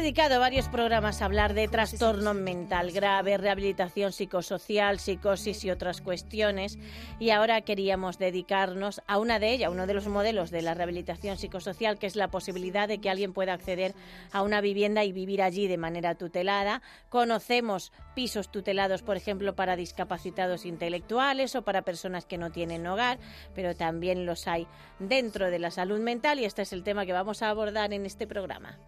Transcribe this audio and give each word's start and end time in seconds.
Dedicado 0.00 0.40
varios 0.40 0.66
programas 0.66 1.20
a 1.20 1.26
hablar 1.26 1.52
de 1.52 1.68
trastorno 1.68 2.32
mental 2.32 2.90
grave, 2.90 3.36
rehabilitación 3.36 4.12
psicosocial, 4.12 4.98
psicosis 4.98 5.62
y 5.62 5.70
otras 5.70 6.00
cuestiones. 6.00 6.78
Y 7.18 7.28
ahora 7.30 7.60
queríamos 7.60 8.18
dedicarnos 8.18 9.02
a 9.06 9.18
una 9.18 9.38
de 9.38 9.52
ellas, 9.52 9.70
uno 9.70 9.86
de 9.86 9.92
los 9.92 10.08
modelos 10.08 10.50
de 10.50 10.62
la 10.62 10.72
rehabilitación 10.72 11.36
psicosocial, 11.36 11.98
que 11.98 12.06
es 12.06 12.16
la 12.16 12.28
posibilidad 12.28 12.88
de 12.88 12.96
que 12.98 13.10
alguien 13.10 13.34
pueda 13.34 13.52
acceder 13.52 13.94
a 14.32 14.40
una 14.40 14.62
vivienda 14.62 15.04
y 15.04 15.12
vivir 15.12 15.42
allí 15.42 15.68
de 15.68 15.76
manera 15.76 16.14
tutelada. 16.14 16.80
Conocemos 17.10 17.92
pisos 18.14 18.50
tutelados, 18.50 19.02
por 19.02 19.18
ejemplo, 19.18 19.54
para 19.54 19.76
discapacitados 19.76 20.64
intelectuales 20.64 21.54
o 21.56 21.62
para 21.62 21.82
personas 21.82 22.24
que 22.24 22.38
no 22.38 22.50
tienen 22.50 22.86
hogar, 22.86 23.18
pero 23.54 23.76
también 23.76 24.24
los 24.24 24.48
hay 24.48 24.66
dentro 24.98 25.50
de 25.50 25.58
la 25.58 25.70
salud 25.70 26.00
mental 26.00 26.40
y 26.40 26.46
este 26.46 26.62
es 26.62 26.72
el 26.72 26.84
tema 26.84 27.04
que 27.04 27.12
vamos 27.12 27.42
a 27.42 27.50
abordar 27.50 27.92
en 27.92 28.06
este 28.06 28.26
programa. 28.26 28.78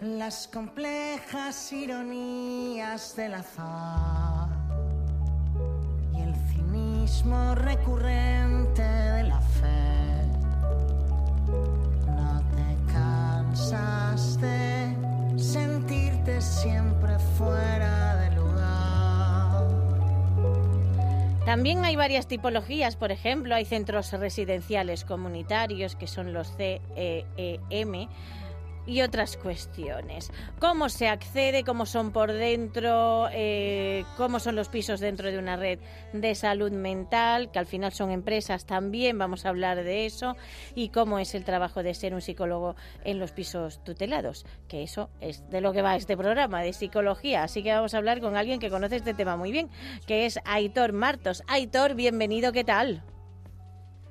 Las 0.00 0.48
complejas 0.48 1.70
ironías 1.74 3.14
del 3.16 3.34
azar 3.34 4.48
y 6.14 6.22
el 6.22 6.34
cinismo 6.34 7.54
recurrente 7.54 8.80
de 8.80 9.24
la 9.24 9.38
fe. 9.42 10.26
No 12.06 12.40
te 12.40 12.92
cansas 12.94 14.40
de 14.40 14.96
sentirte 15.36 16.40
siempre 16.40 17.18
fuera 17.36 18.16
de 18.16 18.36
lugar. 18.36 19.68
También 21.44 21.84
hay 21.84 21.96
varias 21.96 22.26
tipologías, 22.26 22.96
por 22.96 23.12
ejemplo, 23.12 23.54
hay 23.54 23.66
centros 23.66 24.10
residenciales 24.12 25.04
comunitarios 25.04 25.94
que 25.94 26.06
son 26.06 26.32
los 26.32 26.56
CEEM 26.56 28.08
y 28.86 29.02
otras 29.02 29.36
cuestiones. 29.36 30.32
¿Cómo 30.58 30.88
se 30.88 31.08
accede? 31.08 31.64
¿Cómo 31.64 31.86
son 31.86 32.12
por 32.12 32.32
dentro? 32.32 33.28
Eh, 33.32 34.04
¿Cómo 34.16 34.40
son 34.40 34.56
los 34.56 34.68
pisos 34.68 35.00
dentro 35.00 35.30
de 35.30 35.38
una 35.38 35.56
red 35.56 35.78
de 36.12 36.34
salud 36.34 36.72
mental? 36.72 37.50
Que 37.50 37.58
al 37.58 37.66
final 37.66 37.92
son 37.92 38.10
empresas 38.10 38.66
también, 38.66 39.18
vamos 39.18 39.46
a 39.46 39.50
hablar 39.50 39.82
de 39.82 40.06
eso. 40.06 40.36
Y 40.74 40.88
cómo 40.90 41.18
es 41.18 41.34
el 41.34 41.44
trabajo 41.44 41.82
de 41.82 41.94
ser 41.94 42.14
un 42.14 42.20
psicólogo 42.20 42.76
en 43.04 43.18
los 43.18 43.32
pisos 43.32 43.82
tutelados. 43.84 44.46
Que 44.68 44.82
eso 44.82 45.10
es 45.20 45.48
de 45.50 45.60
lo 45.60 45.72
que 45.72 45.82
va 45.82 45.96
este 45.96 46.16
programa, 46.16 46.62
de 46.62 46.72
psicología. 46.72 47.44
Así 47.44 47.62
que 47.62 47.72
vamos 47.72 47.94
a 47.94 47.98
hablar 47.98 48.20
con 48.20 48.36
alguien 48.36 48.60
que 48.60 48.70
conoce 48.70 48.96
este 48.96 49.14
tema 49.14 49.36
muy 49.36 49.52
bien, 49.52 49.70
que 50.06 50.26
es 50.26 50.38
Aitor 50.44 50.92
Martos. 50.92 51.42
Aitor, 51.46 51.94
bienvenido, 51.94 52.52
¿qué 52.52 52.64
tal? 52.64 53.02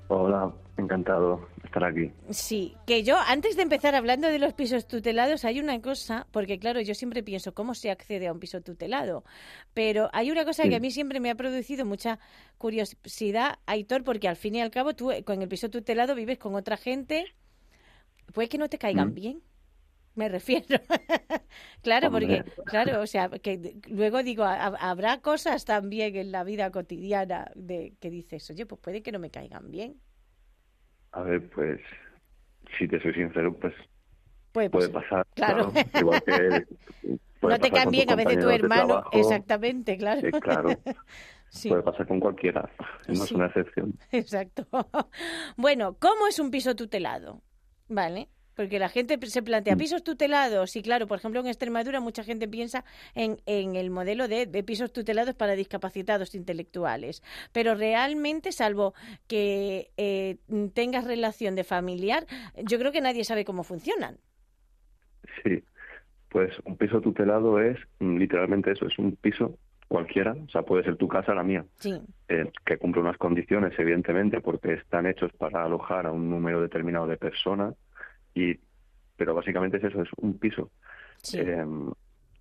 Hola, 0.08 0.52
encantado 0.78 1.48
estar 1.70 1.84
aquí. 1.84 2.12
Sí, 2.32 2.76
que 2.86 3.04
yo 3.04 3.18
antes 3.18 3.56
de 3.56 3.62
empezar 3.64 3.96
hablando 3.96 4.28
de 4.28 4.40
los 4.40 4.54
pisos 4.54 4.88
tutelados 4.88 5.46
hay 5.46 5.60
una 5.60 5.82
cosa, 5.82 6.28
porque 6.32 6.60
claro, 6.60 6.82
yo 6.82 6.94
siempre 6.96 7.24
pienso 7.24 7.54
cómo 7.54 7.74
se 7.76 7.92
accede 7.92 8.28
a 8.28 8.34
un 8.34 8.40
piso 8.40 8.62
tutelado, 8.62 9.24
pero 9.74 10.10
hay 10.14 10.32
una 10.32 10.46
cosa 10.46 10.64
Sí. 10.64 10.70
que 10.70 10.76
a 10.76 10.80
mí 10.80 10.92
siempre 10.92 11.20
me 11.20 11.30
ha 11.30 11.36
producido 11.36 11.86
mucha 11.86 12.20
curiosidad, 12.58 13.60
Aitor, 13.66 14.04
porque 14.04 14.28
al 14.28 14.36
fin 14.36 14.56
y 14.56 14.62
al 14.62 14.72
cabo 14.72 14.94
tú 14.96 15.12
eh, 15.12 15.24
con 15.24 15.42
el 15.42 15.48
piso 15.48 15.70
tutelado 15.70 16.16
vives 16.16 16.38
con 16.38 16.56
otra 16.56 16.76
gente, 16.78 17.26
puede 18.34 18.50
que 18.50 18.58
no 18.58 18.70
te 18.70 18.78
caigan 18.78 19.10
Mm. 19.10 19.14
bien. 19.14 19.42
Me 20.16 20.28
refiero. 20.28 20.66
claro, 21.82 22.12
porque, 22.12 22.44
claro, 22.66 23.00
o 23.02 23.08
sea, 23.08 23.30
que 23.30 23.76
luego 23.88 24.22
digo, 24.24 24.44
ha- 24.44 24.66
habrá 24.90 25.22
cosas 25.22 25.64
también 25.66 26.16
en 26.16 26.32
la 26.32 26.44
vida 26.44 26.72
cotidiana 26.72 27.52
de 27.56 27.94
que 28.02 28.10
dices, 28.10 28.50
oye, 28.50 28.66
pues 28.66 28.82
puede 28.82 29.02
que 29.02 29.12
no 29.14 29.20
me 29.20 29.30
caigan 29.30 29.72
bien. 29.72 29.96
A 31.12 31.22
ver, 31.24 31.50
pues, 31.50 31.80
si 32.78 32.88
te 32.88 33.02
soy 33.02 33.14
sincero, 33.14 33.54
pues 33.60 33.74
Puede, 34.52 34.70
puede 34.70 34.90
pasar. 34.90 35.26
Claro. 35.36 35.72
Igual 36.00 36.24
que 36.24 36.66
no 37.42 37.60
te 37.60 37.72
caen 37.72 37.92
bien 37.92 38.10
a 38.12 38.16
veces 38.16 38.40
tu 38.40 38.50
hermano. 38.50 38.88
trabajo, 38.88 39.10
Exactamente, 39.14 39.98
claro. 39.98 40.28
eh, 40.28 40.32
claro, 40.42 40.70
sí, 41.50 41.70
puede 41.70 41.84
pasar 41.84 42.08
con 42.08 42.20
cualquiera. 42.20 42.70
No 43.08 43.14
es 43.14 43.30
Sí. 43.30 43.36
una 43.36 43.48
excepción. 43.48 43.94
exacto. 44.12 44.68
bueno, 45.58 45.98
¿cómo 46.00 46.28
es 46.28 46.40
un 46.40 46.52
piso 46.52 46.76
tutelado? 46.76 47.42
¿Vale? 47.88 48.30
Porque 48.60 48.78
la 48.78 48.90
gente 48.90 49.18
se 49.28 49.42
plantea 49.42 49.76
Mm. 49.76 49.78
pisos 49.78 50.04
tutelados 50.04 50.76
y 50.76 50.82
claro, 50.82 51.08
por 51.08 51.18
ejemplo 51.18 51.40
en 51.40 51.48
Extremadura 51.48 52.02
mucha 52.02 52.26
gente 52.26 52.46
piensa 52.46 52.84
en, 53.16 53.38
en 53.46 53.78
el 53.78 53.90
modelo 53.90 54.28
de, 54.28 54.48
de 54.48 54.64
pisos 54.64 54.92
tutelados 54.92 55.34
para 55.34 55.54
discapacitados 55.56 56.36
intelectuales. 56.36 57.24
Pero 57.54 57.74
realmente, 57.76 58.52
salvo 58.52 58.94
que 59.28 59.92
eh, 59.96 60.40
tengas 60.74 61.06
relación 61.06 61.56
de 61.56 61.64
familiar, 61.64 62.26
yo 62.62 62.78
creo 62.80 62.92
que 62.92 63.00
nadie 63.00 63.24
sabe 63.24 63.46
cómo 63.46 63.64
funcionan. 63.64 64.18
Sí, 65.42 65.64
pues 66.28 66.52
un 66.66 66.76
piso 66.76 67.00
tutelado 67.00 67.62
es 67.62 67.78
mm, 68.00 68.18
literalmente 68.18 68.72
eso, 68.74 68.88
es 68.88 69.00
un 69.00 69.16
piso 69.16 69.58
cualquiera, 69.88 70.34
o 70.34 70.50
sea, 70.50 70.64
puede 70.64 70.84
ser 70.84 70.98
tu 70.98 71.08
casa, 71.08 71.34
la 71.34 71.44
mía, 71.44 71.66
Sí, 71.78 71.94
eh, 72.28 72.52
que 72.66 72.78
cumple 72.78 73.02
unas 73.02 73.18
condiciones, 73.18 73.72
evidentemente, 73.80 74.42
porque 74.42 74.74
están 74.74 75.06
hechos 75.06 75.32
para 75.38 75.64
alojar 75.64 76.08
a 76.08 76.12
un 76.12 76.30
número 76.30 76.62
determinado 76.62 77.08
de 77.08 77.16
personas, 77.16 77.74
y 78.40 78.60
pero 79.18 79.34
básicamente 79.36 79.78
es 79.78 79.84
eso, 79.84 80.02
es 80.02 80.10
un 80.18 80.38
piso. 80.40 80.72
sí. 81.22 81.40
Eh, 81.40 81.66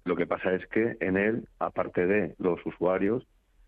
lo 0.04 0.16
que 0.16 0.26
pasa 0.26 0.54
es 0.54 0.66
que 0.68 0.96
en 1.00 1.16
él, 1.18 1.48
aparte 1.58 2.06
de 2.06 2.34
los 2.38 2.64
usuarios, 2.64 3.26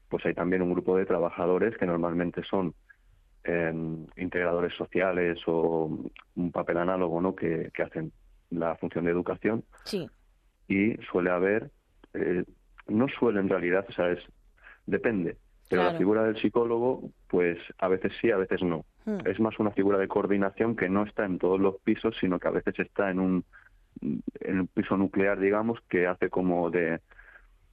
pues 0.09 0.25
hay 0.25 0.33
también 0.33 0.63
un 0.63 0.73
grupo 0.73 0.97
de 0.97 1.05
trabajadores 1.05 1.77
que 1.77 1.85
normalmente 1.87 2.43
son 2.45 2.73
eh, 3.45 3.73
integradores 4.17 4.73
sociales 4.75 5.39
o 5.47 6.03
un 6.37 6.53
papel 6.53 6.79
análogo, 6.79 7.21
¿no? 7.21 7.35
Que, 7.35 7.71
que 7.75 7.83
hacen 7.83 8.13
la 8.49 8.75
función 8.77 9.05
de 9.05 9.11
educación 9.11 9.65
sí. 9.85 10.09
y 10.67 10.97
suele 11.11 11.31
haber, 11.31 11.71
eh, 12.15 12.45
no 12.89 13.07
suele 13.09 13.41
en 13.41 13.49
realidad, 13.49 13.85
o 13.89 13.93
sea, 13.93 14.11
es 14.11 14.21
depende. 14.87 15.37
Pero 15.69 15.83
Claro. 15.83 15.93
la 15.93 15.99
figura 15.99 16.25
del 16.25 16.41
psicólogo, 16.41 17.11
pues 17.29 17.59
a 17.79 17.89
veces 17.89 18.13
sí, 18.21 18.31
a 18.31 18.37
veces 18.39 18.63
no. 18.63 18.87
Hmm. 19.05 19.19
Es 19.27 19.41
más 19.41 19.59
una 19.59 19.71
figura 19.71 19.99
de 19.99 20.09
coordinación 20.09 20.77
que 20.77 20.89
no 20.89 21.05
está 21.05 21.25
en 21.25 21.39
todos 21.39 21.61
los 21.61 21.77
pisos, 21.81 22.17
sino 22.21 22.39
que 22.39 22.49
a 22.49 22.53
veces 22.53 22.79
está 22.79 23.11
en 23.11 23.21
un, 23.21 23.45
en 24.01 24.61
un 24.61 24.67
piso 24.69 24.97
nuclear, 24.97 25.39
digamos, 25.39 25.81
que 25.89 26.07
hace 26.07 26.29
como 26.29 26.71
de, 26.71 27.01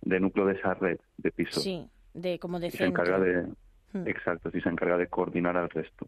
de 0.02 0.20
núcleo 0.20 0.46
de 0.46 0.54
esa 0.54 0.74
red 0.74 1.00
de 1.18 1.32
pisos. 1.32 1.64
Sí, 1.64 1.88
de 2.14 2.40
como 2.40 2.60
de 2.60 2.68
y 2.68 2.72
se 2.72 2.86
encarga 2.86 3.20
de, 3.20 3.46
Hmm. 3.94 4.08
exacto, 4.08 4.52
sí 4.52 4.62
se 4.62 4.70
encarga 4.70 4.98
de 4.98 5.08
coordinar 5.08 5.56
al 5.58 5.70
resto. 5.70 6.08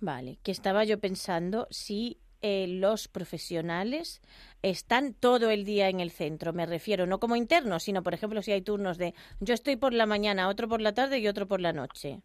Vale, 0.00 0.38
que 0.42 0.50
estaba 0.50 0.84
yo 0.84 0.98
pensando 0.98 1.66
si 1.70 2.18
eh, 2.42 2.66
los 2.68 3.08
profesionales 3.08 4.20
están 4.62 5.14
todo 5.14 5.50
el 5.50 5.64
día 5.64 5.88
en 5.88 6.00
el 6.00 6.10
centro, 6.10 6.52
me 6.52 6.66
refiero, 6.66 7.06
no 7.06 7.18
como 7.18 7.34
internos, 7.34 7.84
sino 7.84 8.02
por 8.02 8.12
ejemplo 8.12 8.42
si 8.42 8.52
hay 8.52 8.60
turnos 8.60 8.98
de 8.98 9.14
yo 9.40 9.54
estoy 9.54 9.76
por 9.76 9.94
la 9.94 10.04
mañana, 10.04 10.48
otro 10.48 10.68
por 10.68 10.82
la 10.82 10.92
tarde 10.92 11.18
y 11.18 11.28
otro 11.28 11.46
por 11.46 11.60
la 11.60 11.72
noche. 11.72 12.20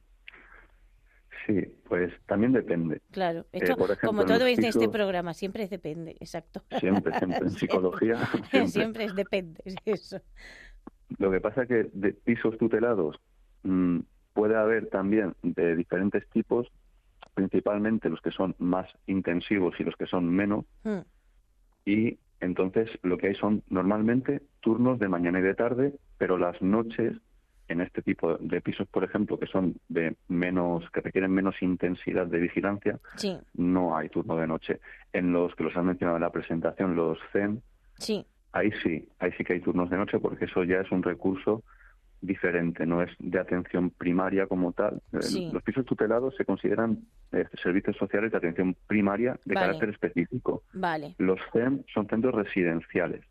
Sí, 1.46 1.62
pues 1.88 2.14
también 2.28 2.54
depende. 2.54 3.02
Claro, 3.12 3.46
esto 3.52 3.76
por 3.76 3.92
ejemplo, 3.92 4.10
como 4.10 4.26
todo 4.26 4.40
los 4.40 4.60
en 4.60 4.66
este 4.66 4.90
programa, 4.90 5.34
siempre 5.34 5.64
es 5.64 5.70
depende, 5.70 6.16
exacto. 6.20 6.64
Siempre, 6.80 7.18
siempre 7.18 7.40
en 7.40 7.50
psicología. 7.50 8.18
siempre. 8.52 8.68
siempre. 8.68 9.06
es 9.06 9.16
depende, 9.16 9.62
eso. 9.86 10.22
Lo 11.18 11.32
que 11.32 11.42
pasa 11.42 11.64
es 11.64 11.68
que 11.68 11.90
de 11.94 12.14
pisos 12.14 12.58
tutelados 12.58 13.20
mm, 13.64 14.00
puede 14.34 14.56
haber 14.56 14.88
también 14.88 15.36
de 15.42 15.76
diferentes 15.76 16.28
tipos, 16.30 16.68
principalmente 17.34 18.10
los 18.10 18.22
que 18.22 18.32
son 18.32 18.56
más 18.60 18.88
intensivos 19.08 19.76
y 19.80 19.84
los 19.84 19.96
que 19.96 20.06
son 20.06 20.30
menos, 20.30 20.66
Mm, 20.84 21.02
y 21.86 22.20
entonces 22.40 22.90
lo 23.04 23.18
que 23.18 23.28
hay 23.28 23.36
son 23.36 23.64
normalmente 23.70 24.42
turnos 24.62 25.00
de 25.00 25.08
mañana 25.08 25.40
y 25.40 25.44
de 25.44 25.56
tarde, 25.56 25.94
pero 26.18 26.38
las 26.38 26.62
noches 26.62 27.14
en 27.68 27.82
este 27.82 28.02
tipo 28.02 28.36
de 28.38 28.60
pisos, 28.62 28.88
por 28.90 29.04
ejemplo, 29.04 29.40
que 29.40 29.48
son 29.48 29.76
de 29.88 30.16
menos, 30.28 30.90
que 30.92 31.02
requieren 31.02 31.32
menos 31.32 31.62
intensidad 31.62 32.28
de 32.28 32.40
vigilancia, 32.40 33.00
Sí, 33.16 33.38
no 33.56 33.96
hay 33.96 34.10
turno 34.10 34.36
de 34.36 34.48
noche. 34.48 34.80
En 35.14 35.32
los 35.32 35.56
que 35.56 35.64
los 35.64 35.76
han 35.78 35.86
mencionado 35.86 36.18
en 36.18 36.24
la 36.24 36.32
presentación, 36.32 36.96
los 36.96 37.18
CEN, 37.32 37.62
sí, 37.98 38.26
ahí 38.52 38.72
sí, 38.84 39.08
ahí 39.20 39.32
sí 39.38 39.44
que 39.46 39.54
hay 39.54 39.62
turnos 39.62 39.90
de 39.90 39.98
noche 39.98 40.20
porque 40.20 40.46
eso 40.46 40.64
ya 40.66 40.82
es 40.82 40.92
un 40.92 41.02
recurso 41.04 41.64
diferente, 42.24 42.86
no 42.86 43.02
es 43.02 43.10
de 43.20 43.40
atención 43.40 43.90
primaria 43.90 44.46
como 44.48 44.74
tal. 44.74 45.02
Eh, 45.14 45.22
Sí. 45.22 45.50
Los 45.52 45.64
pisos 45.64 45.86
tutelados 45.86 46.36
se 46.36 46.46
consideran 46.46 47.00
eh, 47.32 47.46
servicios 47.64 47.96
sociales 47.98 48.32
de 48.32 48.38
atención 48.38 48.76
primaria 48.86 49.40
de 49.46 49.56
Vale. 49.56 49.66
carácter 49.68 49.90
específico. 49.90 50.64
Vale. 50.74 51.16
Los 51.18 51.40
CEM 51.52 51.84
son 51.94 52.08
centros 52.08 52.36
residenciales. 52.36 53.24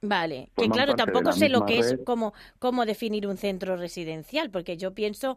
Vale, 0.00 0.50
que 0.56 0.68
claro, 0.68 0.94
tampoco 0.94 1.32
sé 1.32 1.48
lo 1.48 1.66
que 1.66 1.78
es 1.80 1.98
cómo, 2.04 2.32
cómo 2.58 2.86
definir 2.86 3.26
un 3.26 3.36
centro 3.36 3.76
residencial, 3.76 4.50
porque 4.50 4.76
yo 4.76 4.94
pienso, 4.94 5.36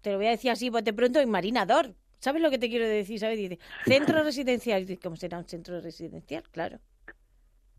te 0.00 0.12
lo 0.12 0.18
voy 0.18 0.26
a 0.28 0.30
decir 0.30 0.50
así, 0.50 0.70
de 0.70 0.92
pronto 0.92 1.18
en 1.20 1.30
Marinador. 1.30 1.94
¿Sabes 2.20 2.40
lo 2.40 2.50
que 2.50 2.58
te 2.58 2.68
quiero 2.70 2.86
decir? 2.88 3.18
¿Sabes? 3.20 3.36
Dice, 3.36 3.58
centro 3.84 4.22
residencial. 4.24 4.86
¿Cómo 5.02 5.16
será 5.16 5.38
un 5.38 5.44
centro 5.44 5.80
residencial? 5.80 6.42
Claro. 6.52 6.78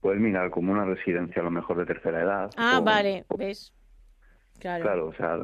Puedes 0.01 0.21
mirar 0.21 0.51
como 0.51 0.71
una 0.71 0.85
residencia 0.85 1.41
a 1.41 1.45
lo 1.45 1.49
mejor 1.51 1.77
de 1.77 1.85
tercera 1.87 2.21
edad. 2.21 2.51
Ah, 2.57 2.77
o- 2.79 2.83
vale, 2.83 3.25
o- 3.29 3.37
¿ves? 3.37 3.73
Claro. 4.59 4.83
Claro, 4.83 5.07
o 5.07 5.13
sea, 5.15 5.39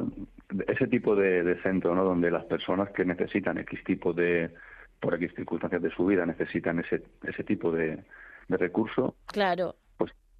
ese 0.68 0.86
tipo 0.86 1.16
de, 1.16 1.42
de 1.42 1.60
centro, 1.62 1.94
¿no? 1.94 2.04
Donde 2.04 2.30
las 2.30 2.44
personas 2.44 2.90
que 2.90 3.04
necesitan 3.04 3.58
X 3.58 3.82
tipo 3.84 4.12
de, 4.12 4.54
por 5.00 5.14
X 5.14 5.32
circunstancias 5.34 5.82
de 5.82 5.90
su 5.90 6.06
vida, 6.06 6.24
necesitan 6.24 6.78
ese, 6.78 7.02
ese 7.24 7.42
tipo 7.44 7.72
de, 7.72 8.04
de 8.48 8.56
recurso, 8.56 9.16
Claro, 9.26 9.74
pues 9.74 9.81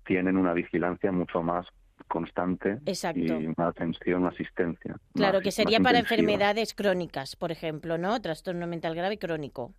tienen 0.04 0.36
una 0.36 0.52
vigilancia 0.52 1.12
mucho 1.12 1.42
más 1.42 1.66
constante 2.08 2.78
Exacto. 2.86 3.20
y 3.20 3.46
una 3.46 3.68
atención, 3.68 4.20
una 4.22 4.30
asistencia. 4.30 4.96
claro, 5.14 5.34
más- 5.38 5.42
que 5.44 5.50
sería 5.52 5.78
para 5.80 5.98
intensiva. 6.00 6.20
enfermedades 6.30 6.74
crónicas, 6.74 7.36
por 7.36 7.52
ejemplo, 7.52 7.96
¿no? 7.98 8.20
Trastorno 8.20 8.66
mental 8.66 8.94
grave 8.94 9.18
crónico, 9.18 9.72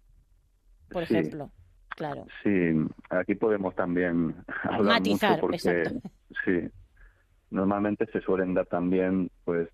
por 0.90 1.06
Sí. 1.06 1.16
ejemplo. 1.16 1.52
Claro. 1.96 2.26
Sí, 2.42 2.50
aquí 3.10 3.36
podemos 3.36 3.76
también 3.76 4.36
hablar 4.64 4.96
Matizar, 5.00 5.32
mucho 5.32 5.42
porque 5.42 5.56
exacto. 5.58 6.10
sí, 6.44 6.70
normalmente 7.52 8.08
se 8.12 8.22
suelen 8.22 8.54
dar 8.56 8.66
también, 8.66 9.30
pues, 9.44 9.70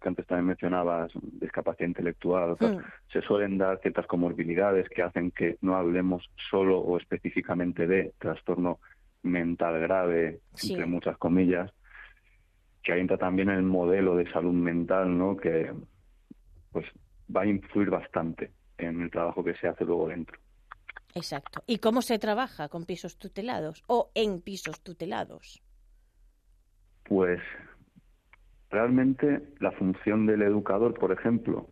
que 0.00 0.08
antes 0.08 0.26
también 0.26 0.46
mencionabas, 0.46 1.12
discapacidad 1.40 1.88
intelectual, 1.88 2.56
Mm. 2.58 2.78
se 3.12 3.20
suelen 3.22 3.58
dar 3.58 3.78
ciertas 3.82 4.06
comorbilidades 4.06 4.88
que 4.88 5.02
hacen 5.02 5.30
que 5.30 5.58
no 5.60 5.76
hablemos 5.76 6.28
solo 6.50 6.78
o 6.80 6.96
específicamente 6.96 7.86
de 7.86 8.12
trastorno 8.18 8.78
mental 9.22 9.80
grave, 9.80 10.40
Sí. 10.54 10.72
entre 10.72 10.86
muchas 10.86 11.16
comillas, 11.18 11.70
que 12.82 12.92
ahí 12.92 13.00
entra 13.00 13.18
también 13.18 13.48
el 13.50 13.62
modelo 13.62 14.16
de 14.16 14.30
salud 14.32 14.52
mental, 14.52 15.16
¿no? 15.16 15.36
Que 15.36 15.72
pues 16.72 16.86
va 17.34 17.42
a 17.42 17.46
influir 17.46 17.90
bastante 17.90 18.52
en 18.78 19.02
el 19.02 19.10
trabajo 19.10 19.44
que 19.44 19.54
se 19.54 19.68
hace 19.68 19.84
luego 19.84 20.08
dentro. 20.08 20.38
Exacto. 21.14 21.62
¿Y 21.66 21.78
cómo 21.78 22.00
se 22.02 22.18
trabaja 22.18 22.68
con 22.68 22.86
pisos 22.86 23.18
tutelados 23.18 23.84
o 23.86 24.10
en 24.14 24.40
pisos 24.40 24.80
tutelados? 24.82 25.62
Pues 27.04 27.40
realmente 28.70 29.42
la 29.60 29.72
función 29.72 30.26
del 30.26 30.42
educador, 30.42 30.94
por 30.94 31.12
ejemplo, 31.12 31.68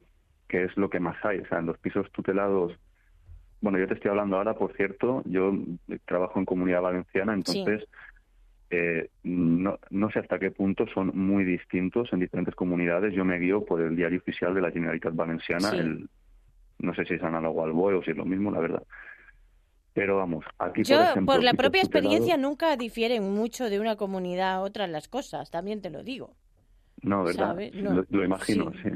que 0.49 0.65
es 0.65 0.77
lo 0.77 0.91
que 0.91 1.01
más 1.01 1.17
hay, 1.25 1.39
o 1.39 1.47
sea, 1.49 1.59
en 1.61 1.67
los 1.67 1.79
pisos 1.79 2.11
tutelados, 2.13 2.73
bueno, 3.61 3.79
yo 3.79 3.87
te 3.87 3.95
estoy 3.95 4.11
hablando 4.11 4.37
ahora, 4.37 4.55
por 4.55 4.75
cierto, 4.77 5.23
yo 5.27 5.53
trabajo 6.07 6.39
en 6.39 6.45
Comunidad 6.47 6.83
Valenciana, 6.83 7.35
entonces 7.35 7.85
eh, 8.71 9.09
no, 9.25 9.79
no 9.91 10.11
sé 10.11 10.21
hasta 10.21 10.39
qué 10.39 10.51
punto 10.51 10.87
son 10.95 11.11
muy 11.15 11.45
distintos 11.45 12.13
en 12.13 12.21
diferentes 12.21 12.55
comunidades. 12.55 13.13
Yo 13.15 13.25
me 13.25 13.39
guío 13.39 13.65
por 13.65 13.81
el 13.81 13.97
diario 13.97 14.19
oficial 14.19 14.55
de 14.55 14.61
la 14.61 14.71
Generalitat 14.71 15.15
Valenciana, 15.15 15.71
Sí. 15.71 15.79
el, 15.79 16.09
no 16.79 16.95
sé 16.95 17.05
si 17.05 17.15
es 17.15 17.23
análogo 17.23 17.65
al 17.65 17.73
BOE 17.73 17.95
o 17.95 18.03
si 18.03 18.13
es 18.13 18.17
lo 18.17 18.25
mismo, 18.25 18.51
la 18.51 18.61
verdad. 18.61 18.83
Pero 19.93 20.17
vamos, 20.19 20.45
aquí 20.59 20.85
Yo, 20.85 20.97
por 20.97 21.05
ejemplo, 21.07 21.35
por 21.35 21.43
la 21.43 21.55
propia 21.55 21.81
experiencia, 21.81 22.37
nunca 22.37 22.77
difieren 22.77 23.35
mucho 23.35 23.69
de 23.69 23.81
una 23.81 23.97
comunidad 23.97 24.55
a 24.55 24.61
otra 24.61 24.87
las 24.87 25.09
cosas, 25.09 25.51
también 25.51 25.83
te 25.83 25.91
lo 25.91 26.05
digo. 26.05 26.37
No, 27.03 27.25
¿verdad? 27.25 27.59
Lo, 27.73 28.05
lo 28.09 28.25
imagino, 28.25 28.73
Sí. 28.73 28.79
sí. 28.85 28.91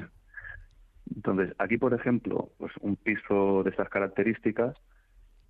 Entonces, 1.15 1.55
aquí, 1.59 1.77
por 1.79 1.93
ejemplo, 1.95 2.51
pues 2.59 2.73
un 2.81 2.97
piso 2.97 3.63
de 3.63 3.71
estas 3.71 3.89
características 3.89 4.77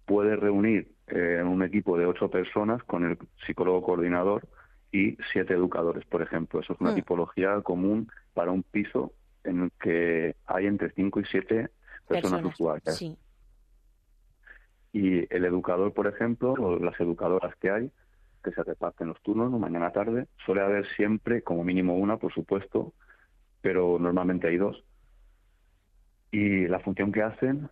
puede 0.06 0.36
reunir 0.36 0.92
eh, 1.06 1.42
un 1.44 1.62
equipo 1.62 1.96
de 1.98 2.06
ocho 2.06 2.30
personas 2.30 2.82
con 2.84 3.04
el 3.04 3.18
psicólogo 3.46 3.82
coordinador 3.82 4.48
y 4.92 5.16
siete 5.32 5.54
educadores, 5.54 6.04
por 6.06 6.22
ejemplo. 6.22 6.60
Eso 6.60 6.72
es 6.74 6.80
una 6.80 6.92
Mm. 6.92 6.96
tipología 6.96 7.60
común 7.62 8.08
para 8.34 8.50
un 8.50 8.62
piso 8.62 9.12
en 9.44 9.62
el 9.64 9.72
que 9.80 10.36
hay 10.46 10.66
entre 10.66 10.90
cinco 10.92 11.20
y 11.20 11.24
siete 11.26 11.68
personas, 12.08 12.42
Personas. 12.42 12.54
usuarias. 12.54 12.96
Sí. 12.96 13.16
Y 14.92 15.34
el 15.34 15.44
educador, 15.44 15.92
por 15.92 16.06
ejemplo, 16.06 16.52
o 16.52 16.78
las 16.78 16.98
educadoras 17.00 17.54
que 17.56 17.70
hay, 17.70 17.90
que 18.44 18.52
se 18.52 18.62
reparten 18.62 19.08
los 19.08 19.20
turnos, 19.22 19.50
¿no? 19.50 19.58
mañana 19.58 19.90
tarde, 19.90 20.26
suele 20.44 20.60
haber 20.60 20.86
siempre, 20.94 21.42
como 21.42 21.64
mínimo 21.64 21.96
una, 21.96 22.18
por 22.18 22.32
supuesto, 22.32 22.92
pero 23.60 23.98
normalmente 23.98 24.46
hay 24.48 24.58
dos. 24.58 24.84
Y 26.34 26.66
la 26.66 26.80
función 26.80 27.12
que 27.12 27.22
hacen, 27.22 27.68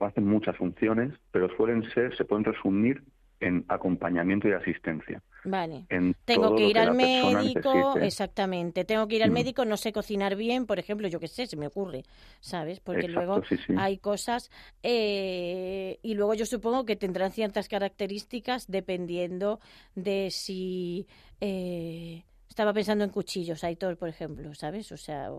hacen 0.00 0.26
muchas 0.26 0.54
funciones, 0.56 1.14
pero 1.30 1.48
suelen 1.56 1.82
ser, 1.94 2.14
se 2.14 2.24
pueden 2.26 2.44
resumir 2.44 3.02
en 3.40 3.64
acompañamiento 3.68 4.48
y 4.48 4.52
asistencia. 4.52 5.22
Vale. 5.44 5.86
En 5.88 6.14
Tengo 6.24 6.54
que 6.56 6.64
ir 6.64 6.78
al 6.78 6.94
médico, 6.94 7.96
exactamente. 7.98 8.84
Tengo 8.84 9.06
que 9.08 9.16
ir 9.16 9.22
al 9.22 9.30
Mm. 9.30 9.34
médico, 9.34 9.64
no 9.64 9.76
sé 9.78 9.92
cocinar 9.92 10.36
bien, 10.36 10.66
por 10.66 10.78
ejemplo, 10.78 11.08
yo 11.08 11.20
qué 11.20 11.28
sé, 11.28 11.46
se 11.46 11.56
me 11.56 11.68
ocurre, 11.68 12.02
¿sabes? 12.40 12.80
Porque 12.80 13.06
Exacto, 13.06 13.20
luego 13.20 13.44
sí, 13.48 13.56
sí. 13.66 13.74
hay 13.78 13.96
cosas 13.98 14.50
eh, 14.82 15.98
y 16.02 16.14
luego 16.14 16.34
yo 16.34 16.44
supongo 16.46 16.84
que 16.84 16.96
tendrán 16.96 17.30
ciertas 17.32 17.68
características 17.68 18.66
dependiendo 18.66 19.60
de 19.94 20.28
si 20.30 21.06
eh, 21.40 22.24
estaba 22.48 22.72
pensando 22.72 23.04
en 23.04 23.10
cuchillos, 23.10 23.64
Aitor, 23.64 23.96
por 23.96 24.08
ejemplo, 24.08 24.52
¿sabes? 24.54 24.90
O 24.92 24.96
sea, 24.96 25.30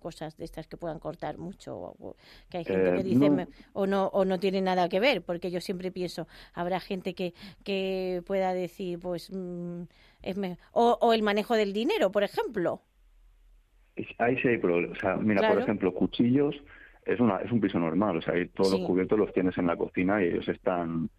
cosas 0.00 0.36
de 0.36 0.44
estas 0.44 0.66
que 0.66 0.76
puedan 0.76 0.98
cortar 0.98 1.38
mucho, 1.38 1.76
o, 1.76 1.94
o 2.08 2.16
que 2.50 2.58
hay 2.58 2.64
gente 2.64 2.90
Eh, 2.90 2.96
que 2.96 3.04
dice 3.04 3.28
no. 3.30 3.36
"Me- 3.36 3.48
o 3.72 3.86
no 3.86 4.06
o 4.08 4.24
no 4.24 4.40
tiene 4.40 4.60
nada 4.60 4.88
que 4.88 4.98
ver, 4.98 5.22
porque 5.22 5.52
yo 5.52 5.60
siempre 5.60 5.92
pienso 5.92 6.26
habrá 6.54 6.80
gente 6.80 7.14
que 7.14 7.34
que 7.62 8.22
pueda 8.26 8.52
decir 8.54 8.98
pues 8.98 9.30
mm, 9.30 9.82
es 10.22 10.36
me- 10.36 10.58
o, 10.72 10.98
o 11.00 11.12
el 11.12 11.22
manejo 11.22 11.54
del 11.54 11.72
dinero, 11.72 12.10
por 12.10 12.24
ejemplo. 12.24 12.82
Ahí 14.18 14.36
sí 14.40 14.48
hay 14.48 14.58
problemas. 14.58 14.96
O 14.96 15.00
sea, 15.00 15.16
mira, 15.16 15.40
Claro. 15.40 15.54
por 15.54 15.62
ejemplo, 15.62 15.92
cuchillos 15.94 16.54
es 17.04 17.20
una 17.20 17.36
es 17.38 17.52
un 17.52 17.60
piso 17.60 17.78
normal. 17.78 18.16
O 18.16 18.22
sea, 18.22 18.34
ahí 18.34 18.48
todos 18.48 18.70
Sí. 18.70 18.78
los 18.78 18.86
cubiertos 18.86 19.18
los 19.18 19.32
tienes 19.32 19.56
en 19.58 19.66
la 19.66 19.76
cocina 19.76 20.22
y 20.22 20.26
ellos 20.26 20.48
están. 20.48 21.10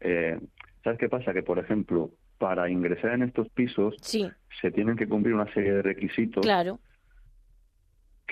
eh, 0.00 0.38
¿Sabes 0.84 0.98
qué 0.98 1.08
pasa? 1.08 1.32
Que, 1.32 1.42
por 1.44 1.58
ejemplo, 1.60 2.10
para 2.38 2.68
ingresar 2.68 3.12
en 3.12 3.22
estos 3.22 3.48
pisos 3.50 3.94
Sí, 4.02 4.28
se 4.60 4.70
tienen 4.72 4.96
que 4.96 5.06
cumplir 5.08 5.32
una 5.34 5.52
serie 5.54 5.72
de 5.74 5.82
requisitos 5.82 6.42
claro, 6.42 6.80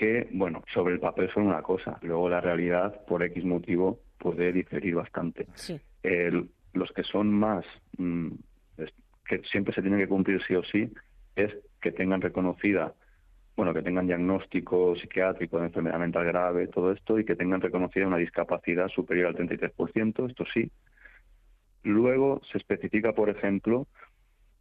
que, 0.01 0.27
bueno, 0.31 0.63
sobre 0.73 0.95
el 0.95 0.99
papel 0.99 1.29
son 1.31 1.43
una 1.45 1.61
cosa. 1.61 1.99
Luego 2.01 2.27
la 2.27 2.41
realidad, 2.41 3.05
por 3.05 3.21
X 3.21 3.45
motivo, 3.45 3.99
puede 4.17 4.51
diferir 4.51 4.95
bastante. 4.95 5.45
sí, 5.53 5.79
El- 6.01 6.49
los 6.73 6.91
que 6.91 7.03
son 7.03 7.31
más, 7.31 7.63
mm, 7.99 8.29
es- 8.77 8.93
que 9.27 9.43
siempre 9.43 9.75
se 9.75 9.81
tienen 9.83 9.99
que 9.99 10.07
cumplir 10.07 10.41
sí 10.47 10.55
o 10.55 10.63
sí, 10.63 10.91
es 11.35 11.55
que 11.79 11.91
tengan 11.91 12.19
reconocida, 12.19 12.95
bueno, 13.55 13.75
que 13.75 13.83
tengan 13.83 14.07
diagnóstico 14.07 14.95
psiquiátrico 14.95 15.59
de 15.59 15.67
enfermedad 15.67 15.99
mental 15.99 16.25
grave, 16.25 16.65
todo 16.67 16.91
esto, 16.91 17.19
y 17.19 17.23
que 17.23 17.35
tengan 17.35 17.61
reconocida 17.61 18.07
una 18.07 18.17
discapacidad 18.17 18.87
superior 18.87 19.27
al 19.27 19.35
33%, 19.35 20.25
esto 20.25 20.45
sí. 20.51 20.71
Luego 21.83 22.41
se 22.51 22.57
especifica, 22.57 23.13
por 23.13 23.29
ejemplo, 23.29 23.87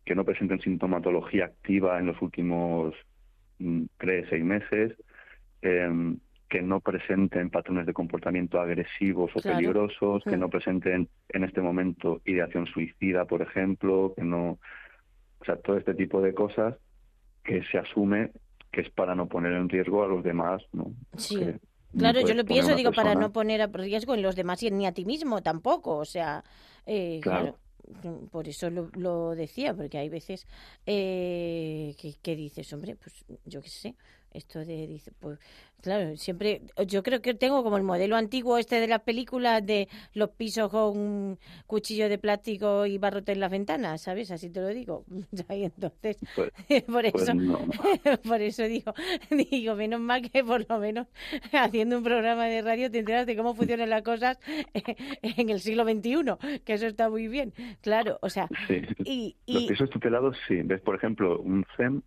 que 0.05 0.15
no 0.15 0.25
presenten 0.27 0.61
sintomatología 0.61 1.47
activa 1.47 1.99
en 1.99 2.07
los 2.09 2.21
últimos 2.21 2.95
mm, 3.59 3.85
tres, 3.97 4.27
seis 4.29 4.45
meses, 4.45 4.93
em, 5.63 6.19
que 6.49 6.63
no 6.63 6.81
presenten 6.81 7.49
patrones 7.51 7.87
de 7.87 7.93
comportamiento 7.93 8.61
agresivos 8.61 9.31
o 9.37 9.41
Claro. 9.41 9.57
peligrosos, 9.59 10.25
que 10.25 10.37
Mm. 10.37 10.41
no 10.41 10.49
presenten 10.51 11.09
en 11.29 11.45
este 11.45 11.61
momento 11.61 12.21
ideación 12.25 12.67
suicida, 12.67 13.25
por 13.25 13.41
ejemplo, 13.43 14.13
que 14.17 14.25
no, 14.25 14.59
o 15.41 15.45
sea, 15.45 15.57
todo 15.57 15.77
este 15.77 15.95
tipo 15.95 16.21
de 16.21 16.35
cosas 16.35 16.75
que 17.45 17.63
se 17.71 17.79
asume 17.79 18.31
que 18.73 18.83
es 18.83 18.91
para 18.91 19.15
no 19.17 19.27
poner 19.27 19.53
en 19.53 19.69
riesgo 19.69 20.05
a 20.05 20.09
los 20.09 20.23
demás, 20.23 20.63
¿no? 20.73 20.93
Sí. 21.17 21.37
Que 21.39 21.45
no 21.53 21.59
Claro, 21.99 22.21
yo 22.21 22.35
lo 22.35 22.45
pienso, 22.45 22.77
digo, 22.77 22.93
para 22.93 23.17
no 23.17 23.33
poner 23.33 23.61
a 23.63 23.67
riesgo 23.67 24.15
en 24.15 24.23
los 24.23 24.37
demás 24.37 24.63
y 24.63 24.71
ni 24.71 24.87
a 24.87 24.93
ti 24.93 25.05
mismo 25.05 25.43
tampoco. 25.43 25.97
O 25.97 26.05
sea, 26.05 26.45
eh, 26.87 27.19
claro. 27.21 27.57
Claro. 28.03 28.21
por 28.31 28.47
eso 28.47 28.71
lo, 28.71 28.89
lo 28.95 29.35
decía, 29.35 29.75
porque 29.75 29.99
hay 29.99 30.09
veces 30.09 30.47
eh, 30.87 31.95
que, 31.99 32.15
que 32.23 32.37
dices, 32.37 32.73
hombre, 32.73 32.95
pues 32.95 33.25
yo 33.45 33.61
qué 33.61 33.69
sé, 33.69 33.95
Esto 34.33 34.61
de, 34.61 34.87
dice, 34.87 35.11
pues, 35.19 35.41
claro, 35.83 36.17
siempre, 36.17 36.63
yo 36.87 37.03
creo 37.03 37.21
que 37.21 37.35
tengo 37.35 37.65
como 37.65 37.77
el 37.77 37.83
modelo 37.83 38.15
antiguo 38.15 38.59
este 38.59 38.79
de 38.79 38.87
las 38.87 39.01
películas 39.01 39.67
de 39.67 39.89
los 40.15 40.31
pisos 40.31 40.71
con 40.71 41.37
cuchillo 41.67 42.09
de 42.09 42.17
plástico 42.17 42.87
y 42.87 42.97
barrote 42.99 43.33
en 43.33 43.41
las 43.41 43.51
ventanas, 43.51 44.03
¿sabes? 44.03 44.31
Así 44.31 44.49
te 44.51 44.61
lo 44.61 44.69
digo. 44.69 45.05
Y 45.51 45.65
entonces, 45.65 46.17
Pues- 46.37 46.53
por 46.87 47.11
pues 47.11 47.23
eso, 47.25 47.35
no. 47.35 47.59
por 48.29 48.41
eso 48.41 48.63
digo, 48.65 48.95
digo, 49.31 49.75
menos 49.75 50.01
mal 50.01 50.23
que 50.31 50.45
por 50.45 50.65
lo 50.69 50.79
menos 50.79 51.09
haciendo 51.53 51.99
un 51.99 52.05
programa 52.05 52.45
de 52.47 52.63
radio 52.63 52.89
te 52.91 53.01
enteras 53.01 53.27
de 53.27 53.37
cómo 53.37 53.55
funcionan 53.57 53.91
las 53.91 54.03
cosas 54.03 54.39
en 55.23 55.51
el 55.51 55.59
siglo 55.61 55.83
XXI, 55.85 56.61
que 56.65 56.75
eso 56.75 56.87
está 56.87 57.11
muy 57.11 57.27
bien. 57.27 57.53
Claro, 57.81 58.19
o 58.23 58.31
sea, 58.31 58.49
Sí. 58.69 58.83
y, 59.05 59.37
Los 59.53 59.63
y 59.65 59.67
pisos 59.69 59.91
tutelados, 59.91 60.37
sí. 60.47 60.61
¿Ves? 60.63 60.81
Por 60.83 60.95
ejemplo, 60.95 61.41
un 61.41 61.65
CEM, 61.77 62.03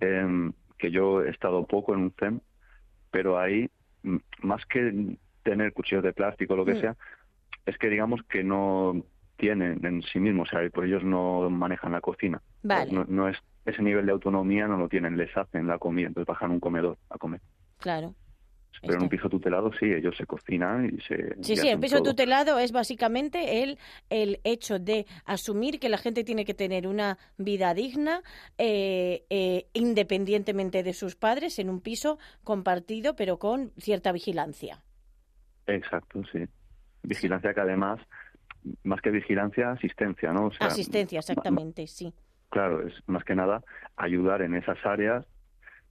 em, 0.00 0.52
que 0.84 0.90
yo 0.90 1.22
he 1.24 1.30
estado 1.30 1.66
poco 1.66 1.94
en 1.94 2.00
un 2.00 2.12
CEM, 2.18 2.40
pero 3.10 3.38
ahí, 3.38 3.70
más 4.42 4.64
que 4.66 5.16
tener 5.42 5.72
cuchillos 5.72 6.04
de 6.04 6.12
plástico 6.12 6.52
o 6.52 6.56
lo 6.58 6.64
que 6.66 6.74
Mm. 6.74 6.80
sea, 6.80 6.96
es 7.64 7.78
que 7.78 7.88
digamos 7.88 8.22
que 8.24 8.44
no 8.44 9.02
tienen 9.36 9.84
en 9.84 10.02
sí 10.02 10.20
mismos, 10.20 10.48
o 10.48 10.50
sea, 10.58 10.68
por 10.70 10.84
ellos 10.84 11.02
no 11.02 11.48
manejan 11.48 11.92
la 11.92 12.00
cocina. 12.02 12.42
Vale. 12.62 12.92
No, 12.92 13.04
no 13.08 13.28
es 13.28 13.38
ese 13.64 13.82
nivel 13.82 14.04
de 14.04 14.12
autonomía 14.12 14.68
no 14.68 14.76
lo 14.76 14.88
tienen, 14.90 15.16
les 15.16 15.34
hacen 15.34 15.66
la 15.66 15.78
comida, 15.78 16.08
entonces 16.08 16.26
bajan 16.28 16.50
a 16.50 16.54
un 16.54 16.60
comedor 16.60 16.98
a 17.08 17.16
comer. 17.16 17.40
claro. 17.78 18.14
Pero 18.82 18.94
en 18.94 19.02
un 19.02 19.08
piso 19.08 19.28
tutelado 19.28 19.70
sí, 19.78 19.86
ellos 19.86 20.16
se 20.16 20.26
cocinan 20.26 20.86
y 20.86 21.00
se... 21.02 21.34
Sí, 21.42 21.54
y 21.54 21.56
sí, 21.56 21.68
el 21.68 21.78
piso 21.80 21.98
todo. 21.98 22.10
tutelado 22.10 22.58
es 22.58 22.72
básicamente 22.72 23.62
el, 23.62 23.78
el 24.10 24.40
hecho 24.44 24.78
de 24.78 25.06
asumir 25.24 25.78
que 25.78 25.88
la 25.88 25.98
gente 25.98 26.24
tiene 26.24 26.44
que 26.44 26.54
tener 26.54 26.86
una 26.86 27.18
vida 27.38 27.72
digna 27.74 28.22
eh, 28.58 29.24
eh, 29.30 29.66
independientemente 29.72 30.82
de 30.82 30.92
sus 30.92 31.16
padres 31.16 31.58
en 31.58 31.70
un 31.70 31.80
piso 31.80 32.18
compartido 32.42 33.16
pero 33.16 33.38
con 33.38 33.72
cierta 33.78 34.12
vigilancia. 34.12 34.82
Exacto, 35.66 36.22
sí. 36.32 36.44
Vigilancia 37.02 37.54
que 37.54 37.60
además, 37.60 38.00
más 38.82 39.00
que 39.00 39.10
vigilancia, 39.10 39.70
asistencia, 39.70 40.32
¿no? 40.32 40.46
O 40.46 40.52
sea, 40.52 40.66
Asistencia, 40.68 41.18
exactamente, 41.18 41.86
sí. 41.86 42.12
Claro, 42.50 42.86
es 42.86 42.94
más 43.06 43.24
que 43.24 43.34
nada 43.34 43.62
ayudar 43.96 44.42
en 44.42 44.54
esas 44.54 44.78
áreas, 44.84 45.26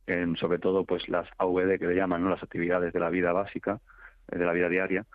en 0.07 0.35
sobre 0.35 0.59
todo 0.59 0.85
pues 0.85 1.07
las 1.09 1.27
AVD 1.37 1.79
que 1.79 1.87
le 1.87 1.95
llaman, 1.95 2.23
¿no? 2.23 2.29
Las 2.29 2.43
actividades 2.43 2.91
de 2.93 2.99
la 2.99 3.09
vida 3.09 3.31
básica, 3.31 3.79
eh, 4.31 4.37
de 4.37 4.45
la 4.45 4.53
vida 4.53 4.69
diaria, 4.69 5.05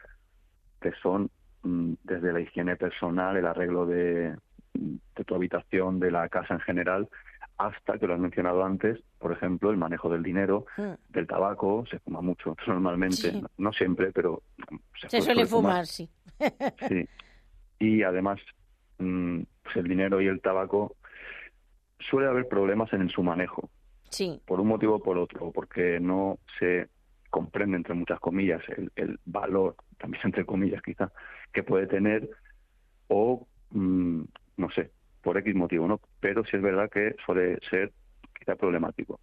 que 0.80 0.92
son 1.02 1.30
mm, 1.62 1.95
desde 2.04 2.33
la 2.33 2.40
higiene 2.40 2.76
personal, 2.76 3.37
el 3.37 3.47
arreglo 3.47 3.85
de, 3.87 4.35
de 4.75 5.25
tu 5.25 5.35
habitación, 5.35 5.99
de 6.00 6.11
la 6.11 6.28
casa 6.28 6.54
en 6.54 6.61
general, 6.61 7.09
hasta, 7.59 7.99
que 7.99 8.07
lo 8.07 8.14
has 8.14 8.21
mencionado 8.21 8.64
antes, 8.64 9.00
por 9.18 9.33
ejemplo, 9.33 9.71
el 9.71 9.76
manejo 9.76 10.09
del 10.09 10.23
dinero, 10.23 10.66
Mm. 10.76 10.92
del 11.09 11.26
tabaco, 11.26 11.85
se 11.90 11.99
fuma 11.99 12.21
mucho 12.21 12.57
normalmente, 12.68 13.33
Sí. 13.33 13.42
no 13.59 13.73
siempre, 13.73 14.12
pero 14.12 14.42
Se 15.09 15.21
suele 15.21 15.45
fumar, 15.47 15.87
sí. 15.87 16.09
Sí. 16.88 17.09
Y 17.80 18.02
además, 18.04 18.38
mm, 18.99 19.40
pues 19.64 19.76
el 19.76 19.88
dinero 19.88 20.21
y 20.21 20.28
el 20.28 20.40
tabaco 20.40 20.95
suele 21.99 22.28
haber 22.28 22.47
problemas 22.49 22.92
en 22.92 23.09
su 23.11 23.23
manejo, 23.25 23.68
Sí, 24.11 24.41
por 24.47 24.61
un 24.61 24.69
motivo 24.69 24.97
o 24.97 25.03
por 25.03 25.19
otro, 25.19 25.50
porque 25.53 26.00
no 26.00 26.38
se 26.59 26.88
comprende, 27.31 27.77
entre 27.77 27.95
muchas 27.95 28.21
comillas, 28.21 28.62
el, 28.77 28.91
el 28.97 29.21
valor, 29.25 29.77
también 29.99 30.23
entre 30.25 30.45
comillas 30.45 30.83
quizá, 30.83 31.12
que 31.53 31.62
puede 31.62 31.87
tener, 31.87 32.29
o 33.09 33.47
mm, 33.71 34.23
no 34.57 34.71
sé, 34.71 34.91
por 35.23 35.37
X 35.38 35.55
motivo, 35.55 35.87
¿no? 35.87 36.00
Pero 36.21 36.45
sí 36.45 36.57
es 36.57 36.62
verdad 36.62 36.91
que 36.91 37.15
suele 37.25 37.59
ser 37.69 37.93
quizá 38.38 38.57
problemático. 38.57 39.21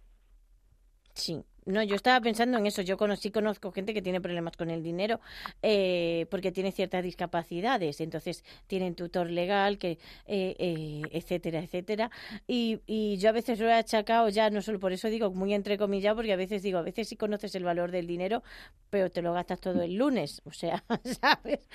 Sí. 1.16 1.44
No, 1.66 1.82
yo 1.82 1.96
estaba 1.96 2.20
pensando 2.20 2.58
en 2.58 2.66
eso. 2.66 2.80
Yo 2.82 2.96
conocí, 2.96 3.32
conozco 3.32 3.72
gente 3.72 3.92
que 3.92 4.00
tiene 4.00 4.20
problemas 4.20 4.56
con 4.56 4.70
el 4.70 4.84
dinero 4.84 5.20
eh, 5.62 6.26
porque 6.30 6.52
tiene 6.52 6.70
ciertas 6.70 7.02
discapacidades. 7.02 8.00
Entonces 8.00 8.44
tienen 8.68 8.94
tutor 8.94 9.28
legal, 9.28 9.76
que 9.76 9.98
eh, 10.26 10.54
eh, 10.58 11.02
etcétera, 11.10 11.58
etcétera. 11.58 12.10
Y, 12.46 12.80
y 12.86 13.16
yo 13.18 13.30
a 13.30 13.32
veces 13.32 13.58
lo 13.58 13.68
he 13.68 13.72
achacado 13.72 14.28
ya, 14.28 14.48
no 14.48 14.62
solo 14.62 14.78
por 14.78 14.92
eso 14.92 15.08
digo 15.08 15.32
muy 15.32 15.54
entrecomillado, 15.54 16.14
porque 16.14 16.32
a 16.32 16.36
veces 16.36 16.62
digo, 16.62 16.78
a 16.78 16.82
veces 16.82 17.08
sí 17.08 17.16
conoces 17.16 17.52
el 17.56 17.64
valor 17.64 17.90
del 17.90 18.06
dinero, 18.06 18.44
pero 18.88 19.10
te 19.10 19.20
lo 19.20 19.32
gastas 19.32 19.60
todo 19.60 19.82
el 19.82 19.96
lunes. 19.96 20.42
O 20.44 20.52
sea, 20.52 20.84
¿sabes? 21.20 21.68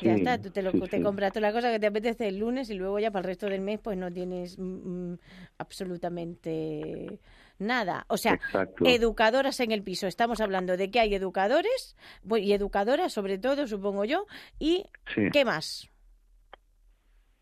ya 0.00 0.14
está, 0.14 0.40
tú 0.40 0.50
te, 0.50 0.62
lo, 0.62 0.72
sí, 0.72 0.80
te 0.80 0.96
sí. 0.96 1.02
compras 1.02 1.34
toda 1.34 1.48
la 1.48 1.52
cosa 1.52 1.70
que 1.70 1.78
te 1.78 1.88
apetece 1.88 2.28
el 2.28 2.38
lunes 2.38 2.70
y 2.70 2.74
luego 2.74 2.98
ya 2.98 3.10
para 3.10 3.20
el 3.20 3.26
resto 3.26 3.46
del 3.50 3.60
mes 3.60 3.80
pues 3.80 3.98
no 3.98 4.10
tienes 4.10 4.58
mm, 4.58 4.62
mm, 4.62 5.18
absolutamente 5.58 7.20
nada. 7.60 8.04
O 8.08 8.16
sea, 8.16 8.34
Exacto. 8.34 8.84
educadoras 8.86 9.60
en 9.60 9.72
el 9.72 9.82
piso. 9.82 10.06
Estamos 10.06 10.40
hablando 10.40 10.76
de 10.76 10.90
que 10.90 11.00
hay 11.00 11.14
educadores 11.14 11.96
y 12.38 12.52
educadoras, 12.52 13.12
sobre 13.12 13.38
todo, 13.38 13.66
supongo 13.66 14.04
yo. 14.04 14.26
¿Y 14.58 14.84
Sí. 15.14 15.28
qué 15.32 15.44
más? 15.44 15.88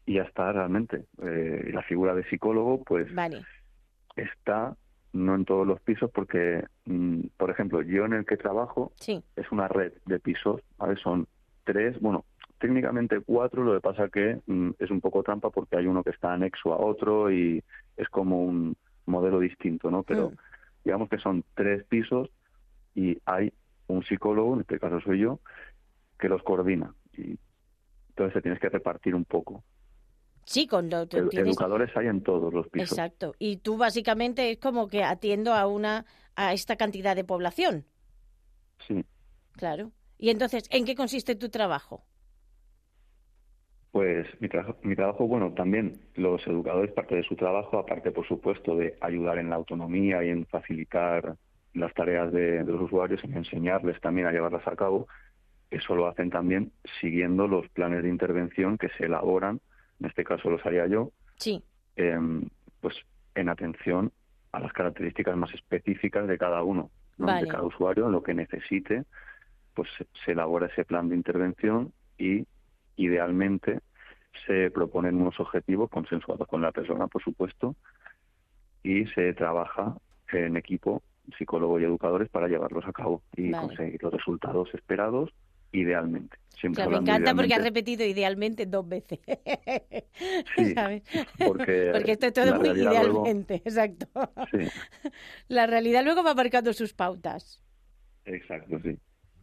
Y 0.06 0.14
ya 0.14 0.22
está 0.22 0.52
realmente. 0.52 1.04
Eh, 1.22 1.70
la 1.72 1.82
figura 1.82 2.14
de 2.14 2.24
psicólogo, 2.28 2.82
pues 2.84 3.14
Vale. 3.14 3.44
está 4.16 4.74
no 5.12 5.34
en 5.34 5.44
todos 5.44 5.66
los 5.66 5.80
pisos 5.80 6.10
porque, 6.10 6.64
mm, 6.84 7.20
por 7.36 7.50
ejemplo, 7.50 7.82
yo 7.82 8.04
en 8.04 8.12
el 8.12 8.26
que 8.26 8.36
trabajo 8.36 8.92
Sí, 9.00 9.22
es 9.36 9.50
una 9.50 9.68
red 9.68 9.92
de 10.06 10.18
pisos, 10.20 10.60
¿vale? 10.76 10.96
Son 11.02 11.26
tres, 11.64 11.98
bueno, 12.00 12.24
técnicamente 12.58 13.20
cuatro, 13.20 13.64
lo 13.64 13.74
que 13.74 13.80
pasa 13.80 14.08
que 14.08 14.40
mm, 14.46 14.70
es 14.78 14.90
un 14.90 15.00
poco 15.00 15.22
trampa 15.22 15.50
porque 15.50 15.76
hay 15.76 15.86
uno 15.86 16.02
que 16.02 16.10
está 16.10 16.32
anexo 16.32 16.72
a 16.72 16.78
otro 16.78 17.30
y 17.30 17.62
es 17.96 18.08
como 18.08 18.42
un 18.44 18.76
modelo 19.08 19.40
distinto, 19.40 19.90
¿no? 19.90 20.02
Pero 20.02 20.30
Mm. 20.30 20.36
digamos 20.84 21.08
que 21.08 21.18
son 21.18 21.44
tres 21.54 21.84
pisos 21.84 22.28
y 22.94 23.18
hay 23.26 23.52
un 23.88 24.02
psicólogo, 24.04 24.54
en 24.54 24.60
este 24.60 24.78
caso 24.78 25.00
soy 25.00 25.20
yo, 25.20 25.40
que 26.18 26.28
los 26.28 26.42
coordina 26.42 26.94
y 27.16 27.38
entonces 28.10 28.34
se 28.34 28.42
tienes 28.42 28.60
que 28.60 28.68
repartir 28.68 29.14
un 29.14 29.24
poco. 29.24 29.62
sí, 30.44 30.66
con 30.66 30.88
lo 30.88 31.06
tienes- 31.06 31.34
Educadores 31.34 31.94
hay 31.94 32.06
en 32.06 32.22
todos 32.22 32.52
los 32.54 32.66
pisos. 32.68 32.92
Exacto. 32.92 33.34
Y 33.38 33.58
tú 33.58 33.76
básicamente 33.76 34.50
es 34.50 34.58
como 34.58 34.88
que 34.88 35.04
atiendo 35.04 35.52
a 35.52 35.66
una 35.66 36.06
a 36.36 36.54
esta 36.54 36.76
cantidad 36.76 37.14
de 37.14 37.22
población. 37.24 37.84
Sí. 38.86 39.04
Claro. 39.52 39.92
Y 40.16 40.30
entonces, 40.30 40.64
¿en 40.70 40.86
qué 40.86 40.94
consiste 40.94 41.34
tu 41.34 41.50
trabajo? 41.50 42.02
Pues 43.90 44.26
mi, 44.40 44.48
trabajo, 44.48 44.76
mi 44.82 44.94
trabajo, 44.94 45.26
bueno, 45.26 45.52
también 45.54 46.00
los 46.14 46.46
educadores, 46.46 46.92
parte 46.92 47.16
de 47.16 47.22
su 47.22 47.36
trabajo, 47.36 47.78
aparte, 47.78 48.10
por 48.10 48.26
supuesto, 48.26 48.76
de 48.76 48.96
ayudar 49.00 49.38
en 49.38 49.50
la 49.50 49.56
autonomía 49.56 50.22
y 50.22 50.28
en 50.28 50.46
facilitar 50.46 51.36
las 51.72 51.94
tareas 51.94 52.32
de, 52.32 52.64
de 52.64 52.72
los 52.72 52.82
usuarios, 52.82 53.22
en 53.24 53.36
enseñarles 53.36 54.00
también 54.00 54.26
a 54.26 54.32
llevarlas 54.32 54.66
a 54.66 54.76
cabo, 54.76 55.06
eso 55.70 55.94
lo 55.94 56.06
hacen 56.06 56.30
también 56.30 56.72
siguiendo 57.00 57.46
los 57.46 57.68
planes 57.70 58.02
de 58.02 58.08
intervención 58.08 58.78
que 58.78 58.88
se 58.90 59.06
elaboran, 59.06 59.60
en 60.00 60.06
este 60.06 60.24
caso 60.24 60.50
los 60.50 60.64
haría 60.64 60.86
yo, 60.86 61.12
Sí, 61.38 61.62
em, 61.96 62.48
pues 62.80 62.96
en 63.34 63.48
atención 63.48 64.12
a 64.52 64.60
las 64.60 64.72
características 64.72 65.36
más 65.36 65.52
específicas 65.54 66.26
de 66.26 66.38
cada 66.38 66.62
uno, 66.62 66.90
¿no? 67.16 67.26
Vale. 67.26 67.42
de 67.42 67.48
cada 67.48 67.62
usuario, 67.62 68.08
lo 68.08 68.22
que 68.22 68.34
necesite, 68.34 69.04
pues 69.74 69.88
se 70.24 70.32
elabora 70.32 70.66
ese 70.66 70.84
plan 70.84 71.08
de 71.08 71.16
intervención 71.16 71.92
y 72.18 72.46
idealmente 72.98 73.80
se 74.46 74.70
proponen 74.70 75.16
unos 75.16 75.38
objetivos 75.40 75.88
consensuados 75.90 76.46
con 76.46 76.60
la 76.62 76.70
persona, 76.72 77.06
por 77.08 77.22
supuesto, 77.22 77.74
y 78.82 79.06
se 79.06 79.32
trabaja 79.34 79.96
en 80.32 80.56
equipo, 80.56 81.02
psicólogo 81.36 81.80
y 81.80 81.84
educadores, 81.84 82.28
para 82.28 82.48
llevarlos 82.48 82.84
a 82.86 82.92
cabo 82.92 83.22
y 83.36 83.50
Vale. 83.50 83.66
conseguir 83.68 84.02
los 84.02 84.12
resultados 84.12 84.68
esperados 84.74 85.30
idealmente. 85.72 86.36
Siempre 86.58 86.84
Claro, 86.84 86.90
me 86.90 86.98
encanta 86.98 87.34
porque 87.34 87.54
has 87.54 87.62
repetido 87.62 88.04
idealmente 88.04 88.66
dos 88.66 88.88
veces. 88.88 89.18
Sí, 90.56 90.74
¿Sabes? 90.74 91.02
porque 91.38 91.90
Porque 91.92 92.12
esto 92.12 92.26
es 92.26 92.32
todo 92.32 92.54
muy 92.58 92.68
luego- 92.74 92.90
idealmente, 93.24 93.54
exacto. 93.64 94.06
Sí, 94.50 94.66
La 95.48 95.66
realidad 95.66 96.02
luego 96.04 96.22
va 96.24 96.34
marcando 96.34 96.72
sus 96.72 96.92
pautas. 96.94 97.62
exacto, 98.24 98.78
sí. 98.82 98.98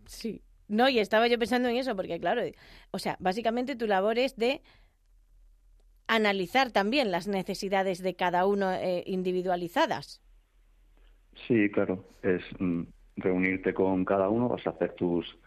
Sí. 0.05 0.41
No, 0.67 0.89
y 0.89 0.99
estaba 0.99 1.27
yo 1.27 1.37
pensando 1.37 1.69
en 1.69 1.77
eso, 1.77 1.95
porque 1.95 2.19
claro, 2.19 2.41
o 2.91 2.99
sea, 2.99 3.17
básicamente 3.19 3.75
tu 3.75 3.87
labor 3.87 4.17
es 4.17 4.35
de 4.35 4.61
analizar 6.07 6.71
también 6.71 7.11
las 7.11 7.27
necesidades 7.27 8.01
de 8.01 8.15
cada 8.15 8.45
uno 8.45 8.71
eh, 8.71 9.03
individualizadas. 9.05 10.21
Sí, 11.47 11.69
claro. 11.69 12.05
Es 12.21 12.41
mm, 12.59 12.83
reunirte 13.17 13.73
con 13.73 14.05
cada 14.05 14.29
uno, 14.29 14.49
vas 14.49 14.65
a 14.67 14.71
hacer 14.71 14.93
tus, 14.93 15.37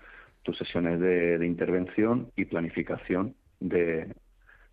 tus 0.43 0.57
sesiones 0.59 1.01
de, 1.01 1.39
de 1.39 1.47
intervención 1.47 2.31
y 2.37 2.45
planificación 2.45 3.35
de, 3.61 4.15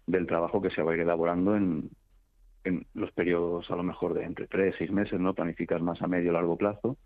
del 0.06 0.28
trabajo 0.28 0.62
que 0.62 0.70
se 0.72 0.82
va 0.82 0.92
a 0.92 0.96
ir 0.96 1.02
elaborando 1.02 1.56
en, 1.56 1.90
en 2.64 2.86
los 2.94 3.12
periodos 3.12 3.70
a 3.72 3.76
lo 3.76 3.84
mejor 3.84 4.14
de 4.14 4.24
entre 4.24 4.48
tres 4.48 4.76
seis 4.78 4.92
meses, 4.92 5.20
¿no? 5.20 5.34
Planificas 5.34 5.82
más 5.82 6.02
a 6.02 6.08
medio 6.08 6.32
largo 6.34 6.58
plazo. 6.58 6.98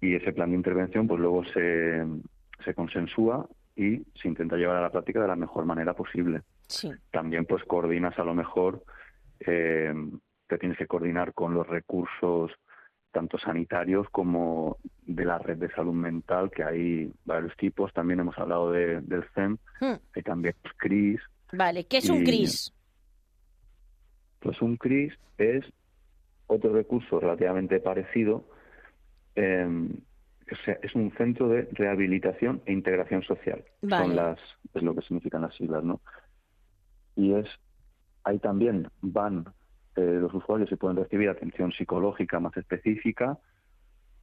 Y 0.00 0.14
ese 0.14 0.32
plan 0.32 0.50
de 0.50 0.56
intervención, 0.56 1.06
pues 1.08 1.20
luego 1.20 1.44
se, 1.44 2.04
se 2.64 2.74
consensúa 2.74 3.48
y 3.74 3.98
se 4.20 4.28
intenta 4.28 4.56
llevar 4.56 4.76
a 4.76 4.82
la 4.82 4.90
práctica 4.90 5.20
de 5.20 5.28
la 5.28 5.36
mejor 5.36 5.64
manera 5.64 5.94
posible 5.94 6.42
Sí, 6.68 6.90
también 7.10 7.46
pues 7.46 7.64
coordinas 7.64 8.18
a 8.18 8.24
lo 8.24 8.34
mejor, 8.34 8.84
eh, 9.40 9.92
te 10.46 10.58
tienes 10.58 10.76
que 10.76 10.86
coordinar 10.86 11.32
con 11.32 11.54
los 11.54 11.66
recursos 11.66 12.52
tanto 13.10 13.38
sanitarios 13.38 14.06
como 14.10 14.76
de 15.06 15.24
la 15.24 15.38
red 15.38 15.56
de 15.56 15.70
salud 15.70 15.94
mental, 15.94 16.50
que 16.50 16.62
hay 16.62 17.10
varios 17.24 17.56
tipos. 17.56 17.92
También 17.94 18.20
hemos 18.20 18.36
hablado 18.38 18.70
de, 18.70 19.00
del 19.00 19.24
CEM, 19.34 19.56
Hmm. 19.80 19.94
hay 20.14 20.22
también 20.22 20.54
pues, 20.60 20.74
CRIS. 20.76 21.20
Vale, 21.52 21.86
¿qué 21.86 21.98
es 21.98 22.10
un 22.10 22.22
CRIS? 22.24 22.74
Pues 24.40 24.60
un 24.60 24.76
CRIS 24.76 25.14
es 25.38 25.64
otro 26.46 26.72
recurso 26.72 27.18
relativamente 27.18 27.80
parecido. 27.80 28.44
Eh, 29.38 29.88
o 30.50 30.56
sea, 30.64 30.78
es 30.82 30.94
un 30.94 31.12
centro 31.12 31.48
de 31.48 31.68
rehabilitación 31.72 32.62
e 32.66 32.72
integración 32.72 33.22
social. 33.22 33.64
Vale. 33.82 34.04
Son 34.04 34.16
las, 34.16 34.38
es 34.74 34.82
lo 34.82 34.94
que 34.94 35.02
significan 35.02 35.42
las 35.42 35.54
siglas, 35.54 35.84
¿no? 35.84 36.00
Y 37.14 37.34
es, 37.34 37.46
ahí 38.24 38.38
también 38.38 38.88
van 39.00 39.44
eh, 39.96 40.18
los 40.20 40.32
usuarios 40.34 40.70
y 40.72 40.76
pueden 40.76 40.96
recibir 40.96 41.28
atención 41.28 41.72
psicológica 41.72 42.40
más 42.40 42.56
específica 42.56 43.38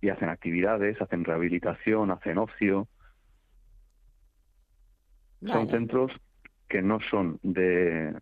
y 0.02 0.10
hacen 0.10 0.30
actividades, 0.30 1.02
hacen 1.02 1.24
rehabilitación, 1.24 2.12
hacen 2.12 2.38
ocio. 2.38 2.88
Son 5.46 5.70
centros 5.70 6.12
que 6.68 6.82
no 6.82 7.00
son 7.12 7.40
de, 7.44 8.14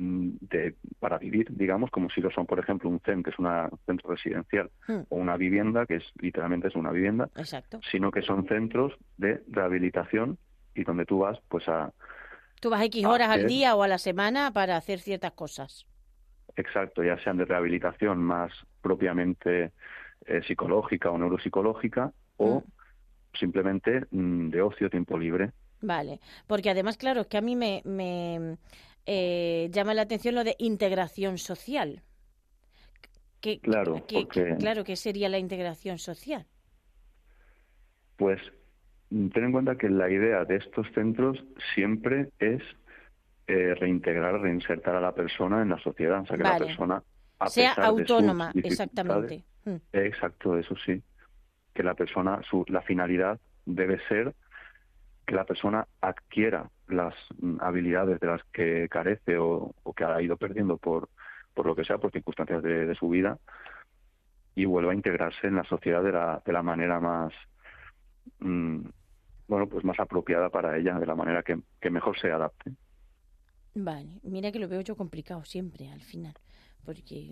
de 0.00 0.76
para 0.98 1.18
vivir, 1.18 1.48
digamos, 1.50 1.90
como 1.90 2.08
si 2.10 2.20
lo 2.20 2.30
son, 2.30 2.46
por 2.46 2.58
ejemplo, 2.58 2.88
un 2.88 3.00
CEM, 3.00 3.22
que 3.22 3.30
es 3.30 3.38
una- 3.38 3.68
un 3.70 3.78
centro 3.86 4.10
residencial, 4.10 4.70
Hmm. 4.88 5.00
o 5.10 5.16
una 5.16 5.36
vivienda, 5.36 5.84
que 5.86 5.96
es 5.96 6.04
literalmente 6.20 6.68
es 6.68 6.74
una 6.74 6.90
vivienda, 6.90 7.28
Exacto. 7.36 7.80
sino 7.90 8.10
que 8.10 8.22
son 8.22 8.46
centros 8.48 8.94
de 9.18 9.42
rehabilitación 9.48 10.38
y 10.74 10.84
donde 10.84 11.04
tú 11.04 11.18
vas, 11.20 11.38
pues 11.48 11.68
a, 11.68 11.92
Tú 12.60 12.70
vas 12.70 12.82
X 12.84 13.06
horas 13.06 13.30
al 13.30 13.46
día 13.46 13.74
o 13.74 13.82
a 13.82 13.88
la 13.88 13.98
semana 13.98 14.50
para 14.52 14.76
hacer 14.76 14.98
ciertas 15.00 15.32
cosas. 15.32 15.86
exacto, 16.56 17.02
ya 17.02 17.16
sean 17.22 17.36
de 17.38 17.44
rehabilitación 17.46 18.18
más 18.22 18.52
propiamente 18.82 19.72
eh, 20.26 20.42
psicológica 20.46 21.10
o 21.10 21.16
neuropsicológica, 21.18 22.12
o 22.36 22.60
Mm. 22.60 23.36
simplemente 23.38 24.04
mm, 24.10 24.50
de 24.50 24.60
ocio, 24.62 24.90
tiempo 24.90 25.16
libre. 25.18 25.52
Vale, 25.80 26.20
porque 26.46 26.68
además, 26.68 26.98
claro, 26.98 27.22
es 27.22 27.26
que 27.28 27.38
a 27.38 27.40
mí 27.40 27.56
me, 27.56 27.80
me 27.84 28.58
eh, 29.06 29.68
llama 29.72 29.94
la 29.94 30.02
atención 30.02 30.34
lo 30.34 30.44
de 30.44 30.56
integración 30.58 31.38
social. 31.38 32.02
¿Qué, 33.40 33.58
Claro, 33.60 34.04
qué- 34.06 34.22
porque- 34.22 34.56
claro, 34.58 34.84
¿qué 34.84 34.96
sería 34.96 35.28
la 35.28 35.38
integración 35.38 35.98
social? 35.98 36.46
Pues 38.16 38.40
ten 39.10 39.44
en 39.44 39.52
cuenta 39.52 39.76
que 39.76 39.88
la 39.88 40.10
idea 40.10 40.44
de 40.44 40.56
estos 40.56 40.86
centros 40.94 41.42
siempre 41.74 42.28
es 42.38 42.62
eh, 43.46 43.74
reintegrar, 43.74 44.40
reinsertar 44.40 44.94
a 44.94 45.00
la 45.00 45.12
persona 45.12 45.60
en 45.62 45.70
la 45.70 45.78
sociedad, 45.80 46.20
o 46.20 46.26
sea 46.26 46.36
que 46.36 46.42
Vale. 46.44 46.60
la 46.60 46.66
persona 46.66 47.02
a 47.40 47.48
sea 47.48 47.74
pesar 47.74 47.94
de 47.94 48.02
sus 48.06 48.10
autónoma, 48.10 48.52
exactamente. 48.62 49.44
Mm, 49.64 49.76
Exacto, 49.92 50.56
eso 50.56 50.76
sí, 50.86 51.02
que 51.74 51.82
la 51.82 51.94
persona, 51.94 52.40
su, 52.48 52.64
la 52.68 52.80
finalidad 52.82 53.40
debe 53.66 53.98
ser 54.06 54.34
que 55.26 55.34
la 55.34 55.44
persona 55.44 55.88
adquiera 56.00 56.70
las 56.92 57.14
mm, 57.40 57.56
habilidades 57.60 58.20
de 58.20 58.26
las 58.26 58.42
que 58.52 58.88
carece 58.88 59.38
o, 59.38 59.74
que 59.96 60.04
ha 60.04 60.20
ido 60.22 60.36
perdiendo 60.36 60.76
por, 60.76 61.08
por 61.54 61.66
lo 61.66 61.74
que 61.74 61.84
sea, 61.84 61.98
por 61.98 62.12
circunstancias 62.12 62.62
de, 62.62 62.86
de 62.86 62.94
su 62.94 63.08
vida, 63.08 63.38
y 64.54 64.64
vuelva 64.64 64.92
a 64.92 64.94
integrarse 64.94 65.46
en 65.46 65.56
la 65.56 65.64
sociedad 65.64 66.02
de 66.02 66.12
la, 66.12 66.42
de 66.44 66.52
la 66.52 66.62
manera 66.62 67.00
más, 67.00 67.32
mm, 68.40 68.80
bueno, 69.48 69.68
pues 69.68 69.84
más 69.84 69.98
apropiada 69.98 70.50
para 70.50 70.76
ella, 70.76 70.98
de 70.98 71.06
la 71.06 71.14
manera 71.14 71.42
que, 71.42 71.58
que 71.80 71.90
mejor 71.90 72.18
se 72.18 72.30
adapte. 72.30 72.72
Vale, 73.74 74.18
mira 74.22 74.50
que 74.50 74.58
lo 74.58 74.68
veo 74.68 74.80
yo 74.80 74.96
complicado 74.96 75.44
siempre 75.44 75.88
al 75.88 76.00
final. 76.00 76.34
Porque, 76.84 77.30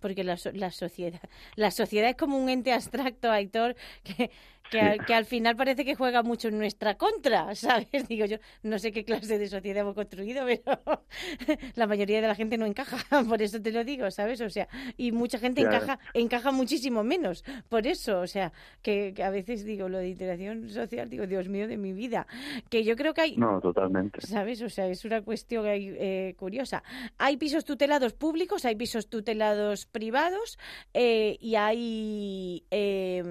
porque 0.00 0.24
la, 0.24 0.36
la 0.54 0.70
sociedad 0.70 1.20
la 1.56 1.70
sociedad 1.70 2.10
es 2.10 2.16
como 2.16 2.36
un 2.38 2.48
ente 2.48 2.72
abstracto, 2.72 3.30
Aitor, 3.30 3.76
que, 4.02 4.30
que, 4.70 4.78
Sí. 4.78 4.78
al, 4.78 5.04
que 5.04 5.14
al 5.14 5.24
final 5.24 5.56
parece 5.56 5.84
que 5.84 5.96
juega 5.96 6.22
mucho 6.22 6.46
en 6.48 6.56
nuestra 6.58 6.96
contra, 6.96 7.54
¿sabes? 7.56 8.06
Digo 8.08 8.24
yo, 8.26 8.36
no 8.62 8.78
sé 8.78 8.92
qué 8.92 9.04
clase 9.04 9.36
de 9.38 9.48
sociedad 9.48 9.80
hemos 9.82 9.94
construido, 9.94 10.44
pero 10.46 11.04
la 11.74 11.86
mayoría 11.86 12.20
de 12.20 12.28
la 12.28 12.34
gente 12.36 12.56
no 12.56 12.66
encaja, 12.66 12.98
por 13.28 13.42
eso 13.42 13.60
te 13.60 13.72
lo 13.72 13.82
digo, 13.84 14.10
¿sabes? 14.10 14.40
O 14.40 14.50
sea, 14.50 14.68
y 14.96 15.12
mucha 15.12 15.38
gente 15.38 15.62
Claro. 15.62 15.76
encaja 15.76 15.98
encaja 16.14 16.52
muchísimo 16.52 17.02
menos, 17.02 17.44
por 17.68 17.86
eso, 17.86 18.20
o 18.20 18.26
sea, 18.26 18.52
que, 18.82 19.12
que 19.14 19.22
a 19.24 19.30
veces 19.30 19.64
digo 19.64 19.88
lo 19.88 19.98
de 19.98 20.08
interacción 20.08 20.68
social, 20.70 21.08
digo, 21.10 21.26
Dios 21.26 21.48
mío 21.48 21.66
de 21.66 21.76
mi 21.76 21.92
vida, 21.92 22.26
que 22.68 22.84
yo 22.84 22.94
creo 22.96 23.12
que 23.14 23.20
hay 23.22 23.36
No, 23.36 23.60
totalmente. 23.60 24.20
¿Sabes? 24.26 24.62
O 24.62 24.68
sea, 24.68 24.86
es 24.86 25.04
una 25.04 25.20
cuestión 25.22 25.64
eh, 25.66 26.34
curiosa. 26.38 26.82
Hay 27.18 27.36
pisos 27.36 27.64
tutelados 27.64 28.12
públicos, 28.12 28.39
hay 28.64 28.76
pisos 28.76 29.08
tutelados 29.08 29.86
privados 29.86 30.58
eh, 30.94 31.36
y 31.40 31.54
hay... 31.56 32.64
eh, 32.70 33.22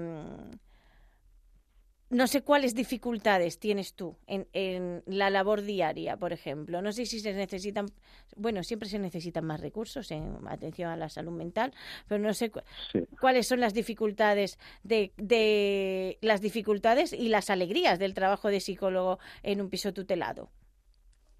no 2.10 2.26
sé 2.26 2.42
cuáles 2.42 2.74
dificultades 2.74 3.60
tienes 3.60 3.94
tú 3.94 4.16
en, 4.26 4.48
en 4.52 5.04
la 5.06 5.30
labor 5.30 5.62
diaria, 5.62 6.16
por 6.16 6.32
ejemplo. 6.32 6.82
No 6.82 6.90
sé 6.90 7.06
si 7.06 7.20
se 7.20 7.32
necesitan, 7.32 7.86
bueno, 8.34 8.64
siempre 8.64 8.88
se 8.88 8.98
necesitan 8.98 9.44
más 9.44 9.60
recursos 9.60 10.10
en 10.10 10.38
atención 10.48 10.90
a 10.90 10.96
la 10.96 11.08
salud 11.08 11.30
mental, 11.30 11.72
pero 12.08 12.20
no 12.20 12.34
sé 12.34 12.50
cu- 12.50 12.62
Sí. 12.90 13.04
cuáles 13.20 13.46
son 13.46 13.60
las 13.60 13.74
dificultades 13.74 14.58
de, 14.82 15.12
de 15.18 16.18
las 16.20 16.40
dificultades 16.40 17.12
y 17.12 17.28
las 17.28 17.48
alegrías 17.48 18.00
del 18.00 18.12
trabajo 18.14 18.48
de 18.48 18.58
psicólogo 18.58 19.20
en 19.44 19.60
un 19.60 19.70
piso 19.70 19.92
tutelado 19.94 20.50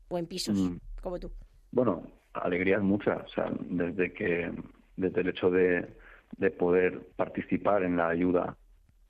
o 0.09 0.19
en 0.19 0.27
pisos 0.29 0.57
Mm. 0.57 0.77
como 1.03 1.19
tú. 1.19 1.33
Bueno, 1.73 2.05
alegrías 2.35 2.83
muchas, 2.83 3.25
o 3.25 3.29
sea, 3.29 3.51
desde 3.61 4.13
que, 4.13 4.53
desde 4.97 5.21
el 5.21 5.29
hecho 5.29 5.51
de, 5.51 5.95
de 6.37 6.51
poder 6.51 7.01
participar 7.17 7.83
en 7.83 7.97
la 7.97 8.09
ayuda 8.09 8.57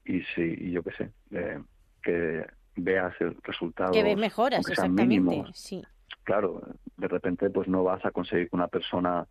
y 0.05 0.21
sí, 0.35 0.55
y 0.59 0.73
yo 0.73 0.83
qué 0.83 0.93
sé, 0.93 1.11
eh, 1.33 1.61
que 2.03 2.47
veas 2.77 3.15
el 3.21 3.37
resultado. 3.43 3.93
Que 3.93 4.03
ves 4.03 4.17
mejoras, 4.17 4.61
exactamente. 4.61 5.07
mínimos. 5.07 5.51
Sí, 5.55 5.83
Claro, 6.25 6.63
de 6.97 7.09
repente 7.09 7.51
pues 7.51 7.67
no 7.69 7.83
vas 7.83 8.05
a 8.05 8.11
conseguir 8.11 8.49
que 8.51 8.57
una 8.57 8.69
persona 8.69 9.27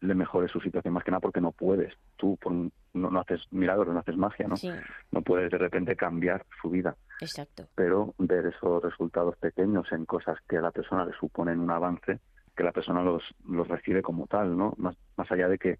le 0.00 0.14
mejore 0.14 0.48
su 0.48 0.60
situación 0.60 0.94
más 0.94 1.02
que 1.02 1.10
nada 1.10 1.20
porque 1.20 1.40
no 1.40 1.52
puedes. 1.52 1.92
Tú 2.16 2.36
por 2.36 2.52
no, 2.52 2.70
no 2.94 3.20
haces 3.20 3.42
milagros, 3.50 3.92
no 3.92 4.00
haces 4.00 4.16
magia, 4.16 4.46
¿no? 4.48 4.56
sí, 4.56 4.70
No 5.10 5.22
puedes 5.22 5.50
de 5.50 5.58
repente 5.58 5.96
cambiar 5.96 6.46
su 6.62 6.70
vida 6.70 6.96
exacto. 7.20 7.66
pero 7.74 8.14
ver 8.18 8.46
esos 8.46 8.82
resultados 8.82 9.36
pequeños 9.36 9.90
en 9.92 10.06
cosas 10.06 10.38
que 10.48 10.56
a 10.56 10.62
la 10.62 10.70
persona 10.70 11.04
le 11.04 11.12
suponen 11.14 11.60
un 11.60 11.70
avance, 11.70 12.20
que 12.58 12.64
la 12.64 12.72
persona 12.72 13.02
los, 13.02 13.22
los 13.46 13.68
recibe 13.68 14.02
como 14.02 14.26
tal, 14.26 14.58
¿no? 14.58 14.74
Más, 14.78 14.96
más 15.16 15.30
allá 15.32 15.48
de 15.48 15.58
que 15.58 15.78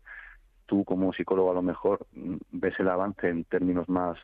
tú 0.66 0.84
como 0.84 1.12
psicólogo 1.12 1.50
a 1.50 1.54
lo 1.54 1.62
mejor 1.62 2.06
ves 2.12 2.74
el 2.78 2.88
avance 2.88 3.28
en 3.28 3.44
términos 3.44 3.88
más 3.88 4.16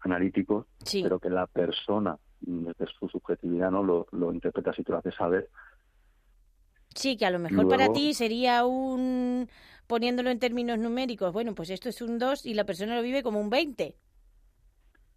analíticos, 0.00 0.66
Sí, 0.84 1.02
pero 1.02 1.18
que 1.18 1.30
la 1.30 1.46
persona 1.46 2.18
desde 2.40 2.86
su 2.98 3.08
subjetividad 3.08 3.70
no 3.70 3.82
lo, 3.82 4.06
lo 4.12 4.32
interpreta 4.32 4.72
si 4.74 4.84
te 4.84 4.92
lo 4.92 4.98
hace 4.98 5.10
saber. 5.12 5.48
sí, 6.94 7.16
que 7.16 7.26
a 7.26 7.30
lo 7.30 7.38
mejor 7.38 7.68
para 7.68 7.92
ti 7.92 8.14
sería 8.14 8.64
un, 8.64 9.48
poniéndolo 9.86 10.30
en 10.30 10.38
términos 10.38 10.78
numéricos, 10.78 11.32
bueno, 11.32 11.54
pues 11.54 11.70
esto 11.70 11.88
es 11.88 12.00
un 12.02 12.18
2 12.18 12.46
y 12.46 12.54
la 12.54 12.64
persona 12.64 12.96
lo 12.96 13.02
vive 13.02 13.22
como 13.22 13.40
un 13.40 13.50
20. 13.50 13.96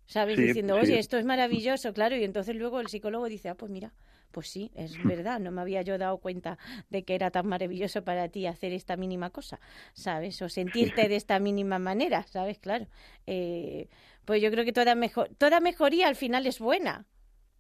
¿Sabes? 0.06 0.38
Sí, 0.38 0.44
Diciendo, 0.44 0.76
sí. 0.82 0.82
oye, 0.82 1.00
esto 1.00 1.18
es 1.18 1.26
maravilloso, 1.26 1.94
claro, 1.94 2.16
y 2.16 2.24
entonces 2.24 2.56
luego 2.56 2.80
el 2.80 2.88
psicólogo 2.88 3.28
dice, 3.28 3.50
ah, 3.50 3.56
pues 3.56 3.72
mira, 3.72 3.94
pues 4.32 4.50
sí, 4.50 4.72
es 4.76 4.98
verdad, 5.04 5.40
no 5.40 5.52
me 5.52 5.62
había 5.62 5.82
yo 5.82 5.98
dado 5.98 6.18
cuenta 6.18 6.58
de 6.90 7.04
que 7.04 7.16
era 7.16 7.32
tan 7.32 7.48
maravilloso 7.48 8.04
para 8.04 8.30
ti 8.30 8.46
hacer 8.46 8.74
esta 8.74 8.96
mínima 8.98 9.30
cosa, 9.30 9.60
¿sabes? 9.94 10.42
O 10.42 10.50
sentirte 10.50 11.08
de 11.08 11.16
esta 11.16 11.40
mínima 11.40 11.80
manera, 11.80 12.26
¿sabes? 12.28 12.60
Claro. 12.60 12.88
Eh, 13.28 13.88
pues 14.26 14.42
yo 14.42 14.52
creo 14.52 14.66
que 14.66 14.74
toda, 14.74 14.96
mejor, 14.96 15.30
toda 15.38 15.60
mejoría 15.60 16.08
al 16.08 16.16
final 16.16 16.46
es 16.46 16.60
buena. 16.60 17.06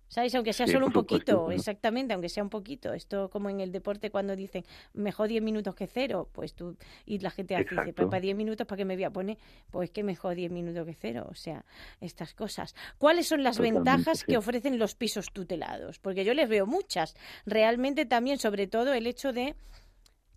¿Sabes? 0.09 0.33
Aunque 0.35 0.53
sea 0.53 0.65
Sí, 0.65 0.73
solo 0.73 0.87
un 0.87 0.93
supuesto, 0.93 1.37
poquito, 1.37 1.51
exactamente, 1.51 2.13
aunque 2.13 2.29
sea 2.29 2.43
un 2.43 2.49
poquito. 2.49 2.93
Esto 2.93 3.29
como 3.29 3.49
en 3.49 3.61
el 3.61 3.71
deporte 3.71 4.09
cuando 4.09 4.35
dicen 4.35 4.65
mejor 4.93 5.29
10 5.29 5.41
minutos 5.41 5.75
que 5.75 5.87
cero, 5.87 6.27
pues 6.33 6.53
tú, 6.55 6.75
y 7.05 7.19
la 7.19 7.29
gente 7.29 7.55
dice, 7.55 7.69
Exacto. 7.75 7.93
pues 7.95 8.07
para 8.09 8.19
10 8.19 8.35
minutos, 8.35 8.65
¿para 8.67 8.77
qué 8.77 8.85
me 8.85 8.95
voy 8.95 9.03
a 9.03 9.11
poner? 9.11 9.37
Pues 9.71 9.91
que 9.91 10.03
mejor 10.03 10.35
10 10.35 10.51
minutos 10.51 10.85
que 10.85 10.95
cero, 10.95 11.27
o 11.29 11.35
sea, 11.35 11.63
estas 12.01 12.33
cosas. 12.33 12.75
¿Cuáles 12.97 13.27
son 13.27 13.43
las 13.43 13.57
Totalmente, 13.57 13.89
ventajas 13.91 14.19
sí. 14.19 14.25
que 14.27 14.37
ofrecen 14.37 14.79
los 14.79 14.95
pisos 14.95 15.31
tutelados? 15.31 15.99
Porque 15.99 16.25
yo 16.25 16.33
les 16.33 16.49
veo 16.49 16.65
muchas. 16.65 17.15
Realmente 17.45 18.05
también, 18.05 18.39
sobre 18.39 18.65
todo, 18.67 18.93
el 18.93 19.05
hecho 19.05 19.31
de 19.31 19.55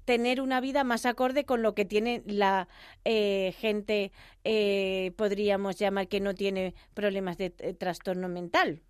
tener 0.05 0.41
una 0.41 0.61
vida 0.61 0.85
más 0.85 1.07
acorde 1.07 1.45
con 1.45 1.63
lo 1.63 1.75
que 1.75 1.85
tiene 1.85 2.23
la 2.27 2.69
eh, 3.05 3.55
gente, 3.59 4.13
eh, 4.45 5.13
podríamos 5.17 5.77
llamar, 5.79 6.09
que 6.09 6.21
no 6.21 6.35
tiene 6.35 6.75
problemas 6.95 7.39
de 7.39 7.55
eh, 7.59 7.75
trastorno 7.75 8.29
mental. 8.29 8.83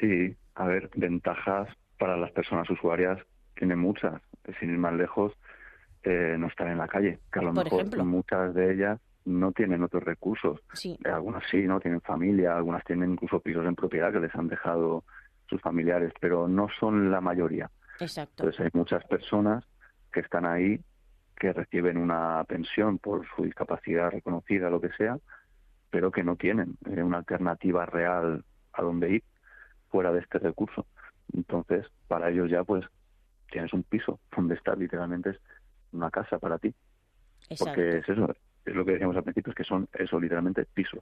Sí, 0.00 0.34
a 0.54 0.66
ver, 0.66 0.90
ventajas 0.96 1.68
para 1.98 2.16
las 2.16 2.30
personas 2.32 2.68
usuarias 2.70 3.18
tiene 3.54 3.76
muchas. 3.76 4.20
Sin 4.58 4.70
ir 4.70 4.78
más 4.78 4.94
lejos, 4.94 5.32
eh, 6.02 6.36
no 6.38 6.46
estar 6.48 6.66
en 6.68 6.78
la 6.78 6.88
calle, 6.88 7.18
que 7.32 7.38
a 7.38 7.42
lo 7.42 7.52
Por 7.52 7.64
mejor 7.64 7.80
ejemplo. 7.80 8.04
muchas 8.04 8.54
de 8.54 8.72
ellas 8.72 8.98
no 9.26 9.52
tienen 9.52 9.82
otros 9.82 10.02
recursos. 10.02 10.60
Sí, 10.72 10.98
Eh, 11.04 11.08
Algunas 11.10 11.44
sí, 11.50 11.62
¿no? 11.66 11.78
Tienen 11.78 12.00
familia, 12.00 12.56
algunas 12.56 12.82
tienen 12.84 13.12
incluso 13.12 13.38
pisos 13.40 13.66
en 13.66 13.74
propiedad 13.76 14.10
que 14.12 14.20
les 14.20 14.34
han 14.34 14.48
dejado 14.48 15.04
sus 15.48 15.60
familiares, 15.60 16.12
pero 16.20 16.48
no 16.48 16.68
son 16.78 17.10
la 17.10 17.20
mayoría. 17.20 17.70
exacto. 18.00 18.44
Entonces 18.44 18.60
hay 18.64 18.70
muchas 18.72 19.04
personas 19.04 19.64
que 20.10 20.20
están 20.20 20.46
ahí 20.46 20.80
que 21.36 21.52
reciben 21.52 21.96
una 21.98 22.42
pensión 22.44 22.98
por 22.98 23.26
su 23.36 23.44
discapacidad 23.44 24.10
reconocida, 24.10 24.70
lo 24.70 24.80
que 24.80 24.90
sea, 24.92 25.18
pero 25.90 26.10
que 26.10 26.22
no 26.24 26.36
tienen 26.36 26.76
eh, 26.86 27.02
una 27.02 27.18
alternativa 27.18 27.84
real 27.86 28.42
a 28.72 28.82
donde 28.82 29.10
ir 29.10 29.22
fuera 29.90 30.12
de 30.12 30.20
este 30.20 30.38
recurso. 30.38 30.86
Entonces, 31.32 31.86
para 32.08 32.30
ellos 32.30 32.50
ya 32.50 32.64
pues 32.64 32.84
tienes 33.50 33.72
un 33.72 33.82
piso 33.82 34.20
donde 34.34 34.54
estar, 34.54 34.78
literalmente 34.78 35.30
es 35.30 35.40
una 35.92 36.10
casa 36.10 36.38
para 36.38 36.58
ti. 36.58 36.74
Porque 37.58 37.98
es 37.98 38.08
eso, 38.08 38.32
es 38.64 38.74
lo 38.74 38.84
que 38.84 38.92
decíamos 38.92 39.16
al 39.16 39.24
principio, 39.24 39.50
es 39.50 39.56
que 39.56 39.64
son 39.64 39.88
eso, 39.92 40.20
literalmente 40.20 40.64
pisos. 40.66 41.00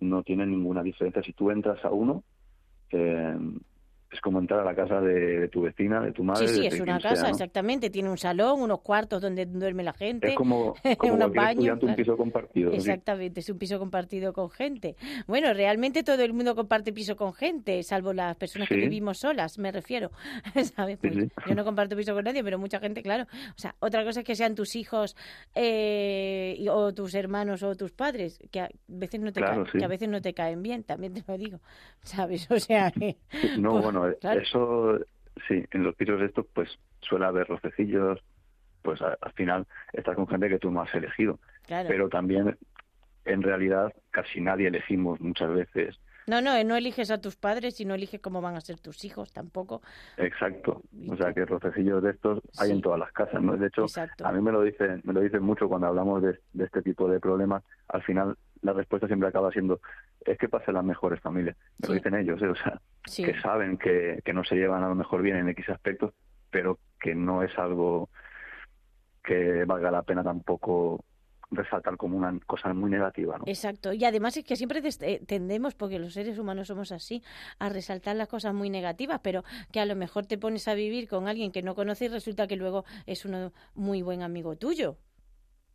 No 0.00 0.22
tienen 0.22 0.50
ninguna 0.50 0.82
diferencia. 0.82 1.22
Si 1.22 1.32
tú 1.32 1.50
entras 1.50 1.84
a 1.84 1.90
uno, 1.90 2.24
eh, 2.90 3.36
es 4.10 4.20
como 4.22 4.38
entrar 4.38 4.60
a 4.60 4.64
la 4.64 4.74
casa 4.74 5.00
de, 5.00 5.48
tu 5.48 5.62
vecina, 5.62 6.00
de 6.00 6.12
tu 6.12 6.24
madre. 6.24 6.48
Sí, 6.48 6.54
sí, 6.60 6.66
es 6.66 6.80
una 6.80 6.98
sea, 6.98 7.10
casa, 7.10 7.22
¿no? 7.24 7.28
exactamente. 7.28 7.90
Tiene 7.90 8.08
un 8.10 8.16
salón, 8.18 8.62
unos 8.62 8.80
cuartos 8.80 9.20
donde 9.20 9.44
duerme 9.46 9.82
la 9.82 9.92
gente. 9.92 10.28
Es 10.30 10.34
como, 10.34 10.74
como 10.98 11.14
unos 11.14 11.32
baños, 11.32 11.78
un 11.82 11.94
piso 11.94 12.16
compartido. 12.16 12.70
sí. 12.70 12.76
Exactamente, 12.78 13.40
es 13.40 13.48
un 13.50 13.58
piso 13.58 13.78
compartido 13.78 14.32
con 14.32 14.50
gente. 14.50 14.96
Bueno, 15.26 15.52
realmente 15.52 16.02
todo 16.02 16.22
el 16.22 16.32
mundo 16.32 16.54
comparte 16.54 16.92
piso 16.92 17.16
con 17.16 17.34
gente, 17.34 17.82
salvo 17.82 18.12
las 18.12 18.34
personas 18.36 18.68
que 18.68 18.76
vivimos 18.76 19.18
solas, 19.18 19.58
me 19.58 19.70
refiero. 19.72 20.10
¿Sabes? 20.76 20.98
Pues 21.00 21.14
sí. 21.14 21.28
Yo 21.46 21.54
no 21.54 21.64
comparto 21.64 21.94
piso 21.96 22.14
con 22.14 22.24
nadie, 22.24 22.42
pero 22.42 22.58
mucha 22.58 22.80
gente, 22.80 23.02
claro. 23.02 23.24
O 23.24 23.58
sea, 23.58 23.74
otra 23.80 24.04
cosa 24.04 24.20
es 24.20 24.26
que 24.26 24.34
sean 24.36 24.54
tus 24.54 24.74
hijos 24.74 25.16
eh, 25.54 26.54
y- 26.58 26.68
o 26.68 26.94
tus 26.94 27.14
hermanos 27.14 27.62
o 27.62 27.74
tus 27.76 27.92
padres, 27.92 28.38
que 28.50 28.60
a 28.60 28.68
veces 28.86 29.20
no 29.20 29.32
te 29.32 29.40
Claro, 29.40 29.64
caen, 29.64 29.78
que 29.78 29.84
a 29.84 29.88
veces 29.88 30.08
no 30.08 30.20
te 30.22 30.32
caen 30.34 30.62
bien, 30.62 30.82
también 30.84 31.12
te 31.14 31.22
lo 31.26 31.36
digo. 31.36 31.60
¿Sabes? 32.02 32.50
O 32.50 32.58
sea, 32.58 32.90
que- 32.90 33.16
No, 33.58 33.72
pues, 33.72 33.84
bueno, 33.84 33.97
claro. 34.20 34.40
eso 34.40 34.98
sí, 35.48 35.64
en 35.70 35.82
los 35.84 35.94
pisos 35.94 36.20
estos 36.22 36.46
pues 36.54 36.68
suele 37.00 37.26
haber 37.26 37.46
rocecillos, 37.48 38.18
pues 38.82 39.00
a- 39.02 39.16
al 39.20 39.32
final 39.32 39.66
estás 39.92 40.16
con 40.16 40.26
gente 40.28 40.48
que 40.48 40.58
tú 40.58 40.70
no 40.70 40.82
has 40.82 40.94
elegido, 40.94 41.38
claro. 41.66 41.88
pero 41.88 42.08
también 42.08 42.56
en 43.24 43.42
realidad 43.42 43.92
casi 44.10 44.40
nadie 44.40 44.68
elegimos 44.68 45.20
muchas 45.20 45.50
veces. 45.50 45.98
No, 46.26 46.42
no, 46.42 46.62
no 46.62 46.76
eliges 46.76 47.10
a 47.10 47.20
tus 47.22 47.36
padres 47.36 47.80
y 47.80 47.86
no 47.86 47.94
eliges 47.94 48.20
cómo 48.20 48.42
van 48.42 48.54
a 48.54 48.60
ser 48.60 48.78
tus 48.78 49.02
hijos 49.06 49.32
tampoco. 49.32 49.80
Exacto. 50.18 50.82
O 51.08 51.16
sea, 51.16 51.32
que 51.32 51.46
rocecillos 51.46 52.02
de 52.02 52.10
estos 52.10 52.40
hay 52.58 52.68
Sí. 52.68 52.74
en 52.74 52.82
todas 52.82 52.98
las 52.98 53.10
casas, 53.12 53.40
¿no? 53.42 53.56
De 53.56 53.68
hecho, 53.68 53.84
Exacto. 53.84 54.26
a 54.26 54.32
mí 54.32 54.42
me 54.42 54.52
lo 54.52 54.60
dicen, 54.62 55.00
me 55.04 55.14
lo 55.14 55.20
dicen 55.20 55.42
mucho 55.42 55.68
cuando 55.68 55.86
hablamos 55.86 56.22
de, 56.22 56.38
de 56.52 56.64
este 56.66 56.82
tipo 56.82 57.08
de 57.08 57.18
problemas. 57.18 57.62
Al 57.88 58.02
final, 58.02 58.36
la 58.62 58.72
respuesta 58.72 59.06
siempre 59.06 59.28
acaba 59.28 59.50
siendo, 59.52 59.80
es 60.24 60.36
que 60.38 60.48
pasen 60.48 60.74
las 60.74 60.84
mejores 60.84 61.20
familias. 61.20 61.56
Lo 61.78 61.88
Sí. 61.88 61.94
dicen 61.94 62.14
ellos, 62.14 62.40
¿eh? 62.42 62.48
O 62.48 62.54
sea, 62.56 62.80
Sí. 63.06 63.24
que 63.24 63.40
saben 63.40 63.78
que, 63.78 64.20
que 64.24 64.32
no 64.32 64.44
se 64.44 64.54
llevan 64.56 64.82
a 64.82 64.88
lo 64.88 64.94
mejor 64.94 65.22
bien 65.22 65.36
en 65.36 65.48
X 65.50 65.68
aspectos, 65.70 66.12
pero 66.50 66.78
que 67.00 67.14
no 67.14 67.42
es 67.42 67.56
algo 67.58 68.08
que 69.24 69.64
valga 69.64 69.90
la 69.90 70.02
pena 70.02 70.22
tampoco 70.24 71.04
resaltar 71.50 71.96
como 71.96 72.18
una 72.18 72.38
cosa 72.46 72.74
muy 72.74 72.90
negativa, 72.90 73.38
¿no? 73.38 73.44
Exacto. 73.46 73.92
Y 73.94 74.04
además 74.04 74.36
es 74.36 74.44
que 74.44 74.54
siempre 74.56 74.82
eh, 75.00 75.22
tendemos, 75.26 75.74
porque 75.74 75.98
los 75.98 76.12
seres 76.12 76.38
humanos 76.38 76.68
somos 76.68 76.92
así, 76.92 77.22
a 77.58 77.70
resaltar 77.70 78.16
las 78.16 78.28
cosas 78.28 78.52
muy 78.52 78.68
negativas, 78.68 79.20
pero 79.22 79.44
que 79.72 79.80
a 79.80 79.86
lo 79.86 79.96
mejor 79.96 80.26
te 80.26 80.36
pones 80.36 80.68
a 80.68 80.74
vivir 80.74 81.08
con 81.08 81.26
alguien 81.26 81.50
que 81.50 81.62
no 81.62 81.74
conoces 81.74 82.10
y 82.10 82.12
resulta 82.12 82.46
que 82.46 82.56
luego 82.56 82.84
es 83.06 83.24
un 83.24 83.50
muy 83.74 84.02
buen 84.02 84.22
amigo 84.22 84.56
tuyo. 84.56 84.96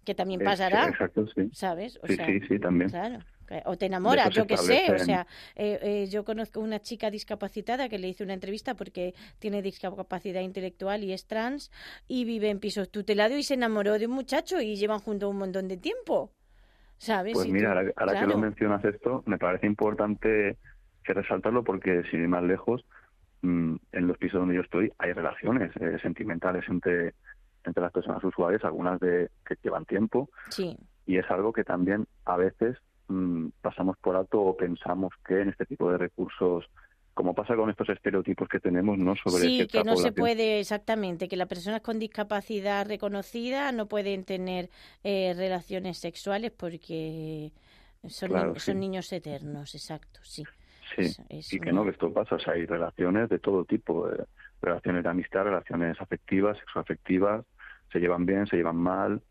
Que 0.05 0.13
también 0.15 0.41
pasará, 0.43 0.87
Exacto, 0.89 1.25
sí. 1.27 1.49
¿sabes? 1.53 1.97
O 2.03 2.07
Sí, 2.07 2.15
sea, 2.15 2.25
sí, 2.25 2.39
sí, 2.47 2.59
también. 2.59 2.89
Claro. 2.89 3.19
O 3.65 3.77
te 3.77 3.85
enamoras, 3.85 4.33
yo 4.33 4.47
qué 4.47 4.57
sé. 4.57 4.83
O 4.91 4.97
sea, 4.99 5.27
eh, 5.55 5.79
eh, 5.81 6.07
yo 6.09 6.23
conozco 6.25 6.59
una 6.59 6.79
chica 6.79 7.11
discapacitada 7.11 7.87
que 7.87 7.99
le 7.99 8.07
hice 8.09 8.23
una 8.23 8.33
entrevista 8.33 8.73
porque 8.73 9.13
tiene 9.39 9.61
discapacidad 9.61 10.41
intelectual 10.41 11.03
y 11.03 11.13
es 11.13 11.25
trans 11.27 11.71
y 12.07 12.25
vive 12.25 12.49
en 12.49 12.59
pisos 12.59 12.89
tutelados 12.89 13.37
y 13.37 13.43
se 13.43 13.53
enamoró 13.53 13.99
de 13.99 14.07
un 14.07 14.13
muchacho 14.13 14.59
y 14.59 14.75
llevan 14.75 14.99
juntos 14.99 15.29
un 15.29 15.37
montón 15.37 15.67
de 15.67 15.77
tiempo. 15.77 16.31
¿Sabes? 16.97 17.33
Pues 17.33 17.47
Y 17.47 17.51
mira, 17.51 17.71
tú- 17.73 17.77
ahora, 17.79 17.93
ahora 17.97 18.19
que 18.21 18.27
lo 18.27 18.37
mencionas 18.37 18.83
esto, 18.85 19.23
me 19.25 19.37
parece 19.37 19.67
importante 19.67 20.57
que 21.03 21.13
resaltarlo 21.13 21.63
porque, 21.63 22.03
sin 22.09 22.21
ir 22.21 22.27
más 22.29 22.43
lejos, 22.43 22.83
mm, 23.41 23.75
en 23.91 24.07
los 24.07 24.17
pisos 24.17 24.39
donde 24.39 24.55
yo 24.55 24.61
estoy 24.61 24.91
hay 24.97 25.11
relaciones 25.13 25.71
eh, 25.81 25.97
sentimentales 26.01 26.63
entre, 26.69 27.13
entre 27.65 27.83
las 27.83 27.91
personas 27.91 28.23
usuarias, 28.23 28.63
algunas 28.63 28.99
de 28.99 29.29
que 29.45 29.55
llevan 29.63 29.85
tiempo, 29.85 30.29
Sí, 30.49 30.77
y 31.05 31.17
es 31.17 31.29
algo 31.29 31.51
que 31.53 31.63
también 31.63 32.07
a 32.25 32.37
veces 32.37 32.77
mm, 33.07 33.47
pasamos 33.61 33.97
por 33.97 34.15
alto 34.15 34.41
o 34.41 34.55
pensamos 34.57 35.13
que 35.25 35.41
en 35.41 35.49
este 35.49 35.65
tipo 35.65 35.91
de 35.91 35.97
recursos, 35.97 36.65
como 37.13 37.35
pasa 37.35 37.55
con 37.55 37.69
estos 37.69 37.89
estereotipos 37.89 38.47
que 38.49 38.59
tenemos, 38.59 38.97
¿no? 38.97 39.15
Sobre 39.15 39.43
sí, 39.43 39.67
que 39.67 39.83
no 39.83 39.95
se 39.97 40.11
puede 40.11 40.59
exactamente, 40.59 41.27
que 41.27 41.37
las 41.37 41.47
personas 41.47 41.81
con 41.81 41.99
discapacidad 41.99 42.87
reconocida 42.87 43.71
no 43.71 43.87
pueden 43.87 44.23
tener 44.23 44.69
eh, 45.03 45.33
relaciones 45.35 45.97
sexuales 45.97 46.51
porque 46.51 47.51
son, 48.07 48.29
Claro, 48.29 48.53
ni- 48.53 48.59
son 48.59 48.79
niños 48.79 49.11
eternos, 49.13 49.75
exacto, 49.75 50.19
sí. 50.23 50.43
Sí, 50.95 51.01
Es- 51.01 51.21
es 51.29 51.53
y 51.53 51.59
que 51.59 51.71
no, 51.71 51.83
que 51.83 51.91
esto 51.91 52.11
pasa, 52.13 52.35
o 52.35 52.39
sea, 52.39 52.53
hay 52.53 52.65
relaciones 52.65 53.29
de 53.29 53.39
todo 53.39 53.65
tipo, 53.65 54.09
eh, 54.09 54.23
relaciones 54.61 55.03
de 55.03 55.09
amistad, 55.09 55.43
relaciones 55.43 55.99
afectivas, 55.99 56.57
sexoafectivas, 56.59 57.45
se 57.91 57.99
llevan 57.99 58.25
bien, 58.25 58.45
se 58.47 58.57
llevan 58.57 58.77
mal, 58.77 59.21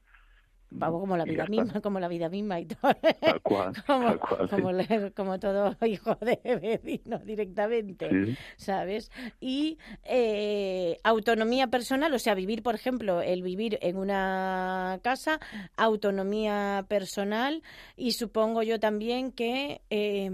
Vamos, 0.74 1.00
como 1.02 1.18
la 1.18 1.24
vida 1.26 1.44
misma, 1.48 1.82
como 1.82 2.00
la 2.00 2.08
vida 2.08 2.30
misma 2.30 2.58
y 2.58 2.64
todo. 2.64 2.94
tal 3.20 3.42
cual, 3.42 3.74
como, 3.86 4.06
tal 4.06 4.18
cual, 4.20 4.48
sí. 4.48 4.54
como, 4.56 4.72
le- 4.72 5.12
como 5.12 5.38
todo 5.38 5.76
hijo 5.86 6.14
de 6.14 6.40
vecino 6.82 7.18
directamente, 7.18 8.08
Sí, 8.26 8.34
¿sabes? 8.56 9.10
Y 9.38 9.78
eh, 10.04 10.96
autonomía 11.04 11.66
personal, 11.66 12.14
o 12.14 12.18
sea, 12.18 12.34
vivir, 12.34 12.62
por 12.62 12.74
ejemplo, 12.74 13.20
el 13.20 13.42
vivir 13.42 13.78
en 13.82 13.98
una 13.98 14.98
casa, 15.02 15.38
autonomía 15.76 16.86
personal 16.88 17.62
y 17.94 18.12
supongo 18.12 18.62
yo 18.62 18.80
también 18.80 19.30
que 19.32 19.82
eh, 19.90 20.30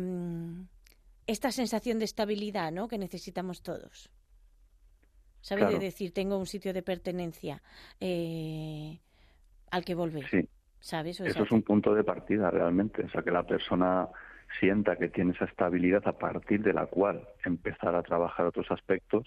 esta 1.28 1.52
sensación 1.52 1.98
de 1.98 2.06
estabilidad, 2.06 2.72
¿no? 2.72 2.88
Que 2.88 2.98
necesitamos 2.98 3.62
todos. 3.62 4.10
¿Sabes? 5.42 5.64
Claro. 5.66 5.78
De 5.78 5.84
decir, 5.84 6.12
tengo 6.12 6.36
un 6.36 6.46
sitio 6.46 6.72
de 6.72 6.82
pertenencia 6.82 7.62
eh, 8.00 8.98
al 9.70 9.84
que 9.84 9.94
volver. 9.94 10.26
sí, 10.28 10.48
¿Sabes? 10.80 11.20
O 11.20 11.24
eso 11.24 11.34
sea, 11.34 11.42
es 11.44 11.52
un 11.52 11.62
punto 11.62 11.94
de 11.94 12.02
partida 12.02 12.50
realmente, 12.50 13.04
o 13.04 13.10
sea, 13.10 13.22
que 13.22 13.30
la 13.30 13.44
persona 13.44 14.08
sienta 14.58 14.96
que 14.96 15.08
tiene 15.08 15.32
esa 15.32 15.44
estabilidad 15.44 16.06
a 16.08 16.16
partir 16.18 16.62
de 16.62 16.72
la 16.72 16.86
cual 16.86 17.28
empezar 17.44 17.94
a 17.94 18.02
trabajar 18.02 18.46
otros 18.46 18.66
aspectos, 18.70 19.26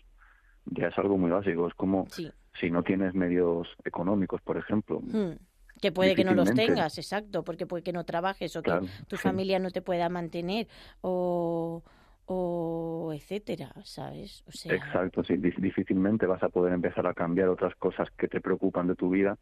ya 0.65 0.87
es 0.87 0.97
algo 0.97 1.17
muy 1.17 1.29
básico, 1.29 1.67
es 1.67 1.73
como 1.75 2.07
Sí. 2.09 2.31
si 2.59 2.71
no 2.71 2.81
tienes 2.83 3.13
medios 3.13 3.67
económicos, 3.85 4.41
por 4.41 4.57
ejemplo, 4.57 4.99
Hmm. 5.01 5.33
Que 5.81 5.91
puede 5.91 6.15
que 6.15 6.23
no 6.23 6.33
los 6.35 6.53
tengas, 6.53 6.97
exacto, 6.99 7.43
porque 7.43 7.65
puede 7.65 7.81
que 7.83 7.91
no 7.91 8.05
trabajes 8.05 8.55
o 8.55 8.61
que 8.61 8.71
tu 9.07 9.17
sí. 9.17 9.23
familia 9.23 9.57
no 9.59 9.71
te 9.71 9.81
pueda 9.81 10.07
mantener 10.09 10.67
o, 11.01 11.83
o 12.25 13.11
etcétera, 13.13 13.73
¿sabes? 13.83 14.43
O 14.47 14.51
sea, 14.51 14.75
Exacto, 14.75 15.23
sí. 15.23 15.33
Dif- 15.33 15.59
Difícilmente 15.59 16.27
vas 16.27 16.43
a 16.43 16.49
poder 16.49 16.73
empezar 16.73 17.07
a 17.07 17.13
cambiar 17.15 17.49
otras 17.49 17.73
cosas 17.75 18.07
que 18.15 18.27
te 18.27 18.39
preocupan 18.41 18.87
de 18.87 18.95
tu 18.95 19.09
vida 19.09 19.37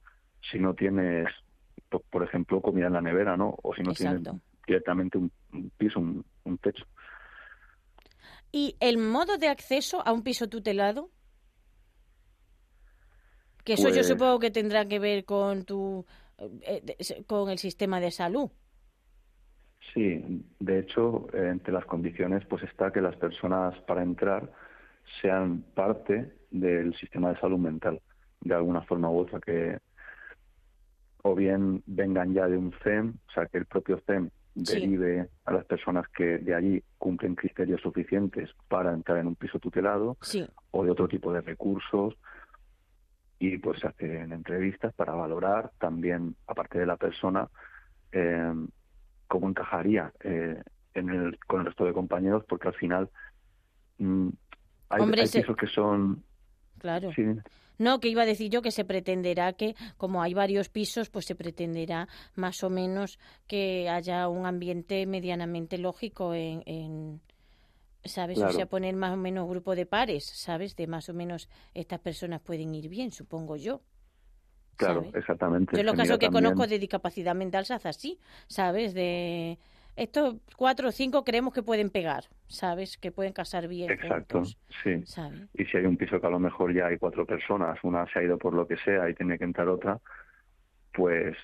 si 0.49 0.58
no 0.60 0.73
tienes, 0.73 1.28
po- 1.89 2.04
por 2.10 2.23
ejemplo, 2.23 2.62
comida 2.62 2.88
en 2.88 2.93
la 2.93 3.02
nevera, 3.02 3.36
¿no? 3.36 3.56
O 3.62 3.75
si 3.75 3.84
no 3.84 3.91
tienes 3.93 4.21
directamente 4.65 5.17
un, 5.17 5.30
un 5.52 5.69
piso, 5.78 5.99
un, 5.99 6.25
un 6.45 6.58
techo. 6.58 6.86
¿Y 8.52 8.78
el 8.80 8.97
modo 8.97 9.38
de 9.38 9.49
acceso 9.49 10.02
a 10.08 10.13
un 10.13 10.23
piso 10.23 10.47
tutelado? 10.47 11.10
Que 13.65 13.73
eso 13.73 13.89
yo 13.89 13.95
Pues- 13.95 14.08
supongo 14.08 14.39
que 14.39 14.52
tendrá 14.52 14.86
que 14.88 14.99
ver 14.99 15.25
con 15.25 15.65
tu 15.65 16.06
con 17.28 17.49
el 17.49 17.58
sistema 17.58 17.99
de 17.99 18.12
salud. 18.12 18.49
Sí, 19.93 20.43
de 20.60 20.80
hecho, 20.80 21.28
eh, 21.34 21.49
entre 21.49 21.73
las 21.73 21.86
condiciones 21.86 22.45
pues 22.45 22.63
está 22.63 22.91
que 22.91 23.02
las 23.02 23.15
personas 23.15 23.80
para 23.82 24.04
entrar 24.04 24.52
sean 25.21 25.63
parte 25.73 26.34
del 26.52 26.95
sistema 26.95 27.34
de 27.34 27.39
salud 27.39 27.58
mental, 27.58 28.02
de 28.41 28.54
alguna 28.54 28.82
forma 28.84 29.10
u 29.10 29.19
otra, 29.19 29.39
que 29.39 29.80
o 31.23 31.36
bien 31.36 31.84
vengan 31.86 32.34
ya 32.34 32.47
de 32.47 32.58
un 32.58 32.73
CEM, 32.84 33.15
o 33.28 33.32
sea, 33.32 33.45
que 33.47 33.58
el 33.58 33.65
propio 33.65 33.99
CEM 34.06 34.30
Sí. 34.63 34.73
derive 34.73 35.30
a 35.45 35.54
las 35.54 35.63
personas 35.65 36.08
que 36.10 36.39
de 36.39 36.54
allí 36.54 36.84
cumplen 36.97 37.36
criterios 37.36 37.80
suficientes 37.82 38.49
para 38.67 38.91
entrar 38.93 39.17
en 39.19 39.28
un 39.28 39.36
piso 39.36 39.58
tutelado, 39.60 40.17
Sí, 40.21 40.45
o 40.71 40.84
de 40.84 40.91
otro 40.91 41.08
tipo 41.08 41.32
de 41.32 41.39
recursos 41.41 42.15
y 43.39 43.58
pues 43.58 43.80
se 43.80 43.88
hacen 43.88 44.34
entrevistas 44.34 44.93
para 44.95 45.13
valorar 45.13 45.71
también 45.80 46.36
aparte 46.47 46.80
de 46.80 46.86
la 46.86 46.97
persona 46.97 47.49
eh, 48.12 48.54
cómo 49.28 49.49
encajaría 49.49 50.13
eh, 50.23 50.62
en 50.93 51.10
el, 51.10 51.39
con 51.47 51.62
el 51.62 51.67
resto 51.67 51.86
de 51.86 51.93
compañeros 51.93 52.43
porque 52.47 52.67
al 52.69 52.75
final 52.75 53.10
mm, 53.99 54.30
hay, 54.89 55.02
Hombre, 55.02 55.21
hay 55.23 55.28
se- 55.28 55.41
pisos 55.41 55.58
que 55.58 55.67
son 55.67 56.23
claro. 56.80 57.12
sí, 57.15 57.23
No, 57.78 57.99
que 57.99 58.10
iba 58.10 58.23
a 58.23 58.25
decir 58.25 58.49
yo 58.52 58.62
que 58.62 58.71
se 58.71 58.86
pretenderá 58.86 59.54
que, 59.54 59.75
como 59.97 60.21
hay 60.21 60.34
varios 60.34 60.69
pisos, 60.69 61.10
pues 61.10 61.25
se 61.25 61.36
pretenderá 61.36 62.08
más 62.36 62.63
o 62.63 62.69
menos 62.69 63.19
que 63.47 63.89
haya 63.89 64.28
un 64.28 64.45
ambiente 64.45 65.06
medianamente 65.06 65.78
lógico 65.78 66.34
en, 66.34 66.63
en 66.65 67.21
¿sabes? 68.03 68.38
O 68.38 68.41
Claro. 68.41 68.53
sea, 68.53 68.65
poner 68.65 68.95
más 68.95 69.13
o 69.13 69.17
menos 69.17 69.47
grupo 69.49 69.75
de 69.75 69.85
pares, 69.85 70.25
¿sabes? 70.25 70.75
De 70.75 70.88
más 70.88 71.09
o 71.09 71.13
menos 71.13 71.49
estas 71.73 71.99
personas 71.99 72.41
pueden 72.41 72.73
ir 72.75 72.89
bien, 72.89 73.12
supongo 73.12 73.55
yo. 73.57 73.81
Claro, 74.77 75.01
¿sabes? 75.01 75.15
exactamente. 75.15 75.75
Yo 75.75 75.83
los 75.83 75.95
casos 75.95 76.17
que 76.17 76.27
también- 76.27 76.45
conozco 76.45 76.67
de 76.67 76.79
discapacidad 76.79 77.35
mental 77.35 77.65
se 77.65 77.73
hace 77.73 77.89
así, 77.89 78.19
¿sabes? 78.47 78.93
De 78.93 79.57
estos 79.97 80.38
cuatro 80.55 80.88
o 80.88 80.91
cinco 80.93 81.25
creemos 81.25 81.53
que 81.53 81.62
pueden 81.62 81.89
pegar, 81.89 82.25
¿sabes? 82.47 82.97
Que 82.97 83.12
pueden 83.12 83.33
casar 83.33 83.67
bien 83.67 83.91
Exacto, 83.91 84.38
juntos, 84.38 84.57
sí. 84.81 85.05
¿sabes? 85.05 85.49
Y 85.53 85.65
si 85.65 85.75
hay 85.75 85.85
un 85.85 85.97
piso 85.97 86.21
que 86.21 86.27
a 86.27 86.29
lo 86.29 86.39
mejor 86.39 86.73
ya 86.73 86.88
hay 86.88 86.97
cuatro 86.97 87.25
personas, 87.25 87.77
una 87.83 88.05
se 88.13 88.19
ha 88.19 88.23
ido 88.23 88.38
por 88.38 88.53
lo 88.53 88.65
que 88.65 88.77
sea 88.77 89.09
y 89.09 89.15
tiene 89.15 89.38
que 89.38 89.43
entrar 89.43 89.67
otra, 89.67 89.99
pues 90.93 91.35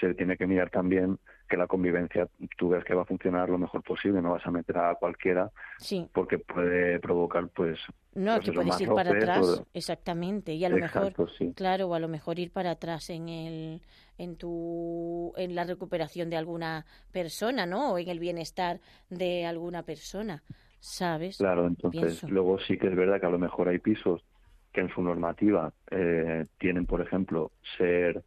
se 0.00 0.14
tiene 0.14 0.36
que 0.36 0.46
mirar 0.46 0.70
también 0.70 1.18
que 1.52 1.58
la 1.58 1.66
convivencia 1.66 2.26
tú 2.56 2.70
ves 2.70 2.82
que 2.82 2.94
va 2.94 3.02
a 3.02 3.04
funcionar 3.04 3.50
lo 3.50 3.58
mejor 3.58 3.82
posible, 3.82 4.22
no 4.22 4.30
vas 4.32 4.46
a 4.46 4.50
meter 4.50 4.78
a 4.78 4.94
cualquiera 4.94 5.50
Sí. 5.78 6.08
porque 6.14 6.38
puede 6.38 6.98
provocar 6.98 7.46
pues 7.48 7.78
No, 8.14 8.36
pues 8.36 8.46
que 8.46 8.52
puedes 8.52 8.80
ir 8.80 8.88
para 8.88 9.10
atrás, 9.10 9.60
o- 9.60 9.66
exactamente, 9.74 10.54
y 10.54 10.64
a 10.64 10.70
lo 10.70 10.76
Exacto, 10.78 11.24
mejor, 11.24 11.32
sí. 11.36 11.52
claro, 11.54 11.88
o 11.88 11.94
a 11.94 11.98
lo 12.00 12.08
mejor 12.08 12.38
ir 12.38 12.52
para 12.52 12.70
atrás 12.70 13.10
en 13.10 13.28
el, 13.28 13.82
en 14.16 14.36
tu, 14.36 15.34
en 15.36 15.54
la 15.54 15.64
recuperación 15.64 16.30
de 16.30 16.38
alguna 16.38 16.86
persona, 17.10 17.66
¿no? 17.66 17.92
O 17.92 17.98
en 17.98 18.08
el 18.08 18.18
bienestar 18.18 18.80
de 19.10 19.44
alguna 19.44 19.82
persona, 19.82 20.42
¿sabes? 20.80 21.36
Claro, 21.36 21.66
entonces 21.66 22.00
Pienso. 22.00 22.28
luego 22.28 22.58
sí 22.60 22.78
que 22.78 22.86
es 22.86 22.96
verdad 22.96 23.20
que 23.20 23.26
a 23.26 23.30
lo 23.30 23.38
mejor 23.38 23.68
hay 23.68 23.78
pisos 23.78 24.24
que 24.72 24.80
en 24.80 24.88
su 24.88 25.02
normativa 25.02 25.74
eh, 25.90 26.46
tienen, 26.58 26.86
por 26.86 27.02
ejemplo, 27.02 27.52
ser 27.76 28.24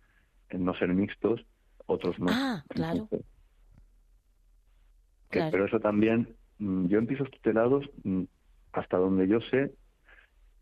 no 0.51 0.75
ser 0.75 0.89
mixtos, 0.93 1.43
otros 1.87 2.17
no. 2.19 2.27
Ah, 2.31 2.63
claro. 2.69 2.93
Entonces, 3.03 3.19
que- 3.19 3.25
Claro. 5.39 5.51
Pero 5.51 5.65
eso 5.65 5.79
también, 5.79 6.35
mm, 6.59 6.85
yo 6.87 6.99
en 6.99 7.07
pisos 7.07 7.29
tutelados, 7.31 7.89
mm, 8.03 8.23
hasta 8.73 8.97
donde 8.97 9.27
yo 9.27 9.41
sé, 9.41 9.71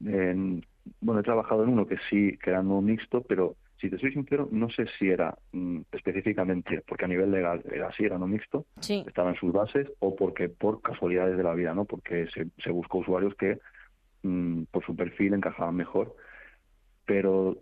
en- 0.03 0.65
bueno, 0.99 1.21
he 1.21 1.23
trabajado 1.23 1.63
en 1.63 1.69
uno 1.69 1.85
que 1.87 1.97
sí, 2.09 2.37
que 2.41 2.49
era 2.49 2.61
no 2.63 2.81
mixto, 2.81 3.21
pero 3.23 3.55
si 3.77 3.89
te 3.89 3.97
soy 3.97 4.11
sincero, 4.13 4.47
no 4.51 4.69
sé 4.69 4.85
si 4.97 5.09
era 5.09 5.37
mm, 5.51 5.81
específicamente, 5.91 6.81
porque 6.87 7.05
a 7.05 7.07
nivel 7.07 7.31
legal 7.31 7.61
era 7.71 7.87
así, 7.89 8.03
era 8.05 8.17
no 8.17 8.27
mixto, 8.27 8.65
Sí, 8.79 9.03
estaba 9.07 9.29
en 9.29 9.35
sus 9.35 9.51
bases, 9.51 9.91
o 9.99 10.15
porque 10.15 10.49
por 10.49 10.81
casualidades 10.81 11.37
de 11.37 11.43
la 11.43 11.53
vida, 11.53 11.73
¿no? 11.73 11.85
Porque 11.85 12.27
se, 12.27 12.47
se 12.57 12.71
buscó 12.71 12.99
usuarios 12.99 13.35
que 13.35 13.59
mm, 14.23 14.63
por 14.71 14.85
su 14.85 14.95
perfil 14.95 15.33
encajaban 15.33 15.75
mejor. 15.75 16.15
Pero 17.05 17.57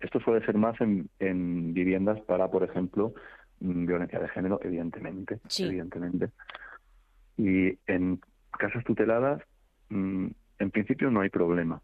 esto 0.00 0.20
suele 0.20 0.44
ser 0.46 0.56
más 0.56 0.80
en, 0.80 1.08
en 1.18 1.72
viviendas 1.74 2.20
para, 2.22 2.50
por 2.50 2.62
ejemplo, 2.64 3.14
mm, 3.60 3.86
violencia 3.86 4.18
de 4.18 4.28
género, 4.28 4.58
evidentemente, 4.62 5.40
Sí. 5.48 5.64
evidentemente. 5.66 6.30
Y 7.36 7.78
en 7.86 8.20
casas 8.58 8.84
tuteladas, 8.84 9.42
mm, 9.90 10.26
en 10.58 10.70
principio 10.70 11.10
no 11.10 11.20
hay 11.20 11.30
problema. 11.30 11.82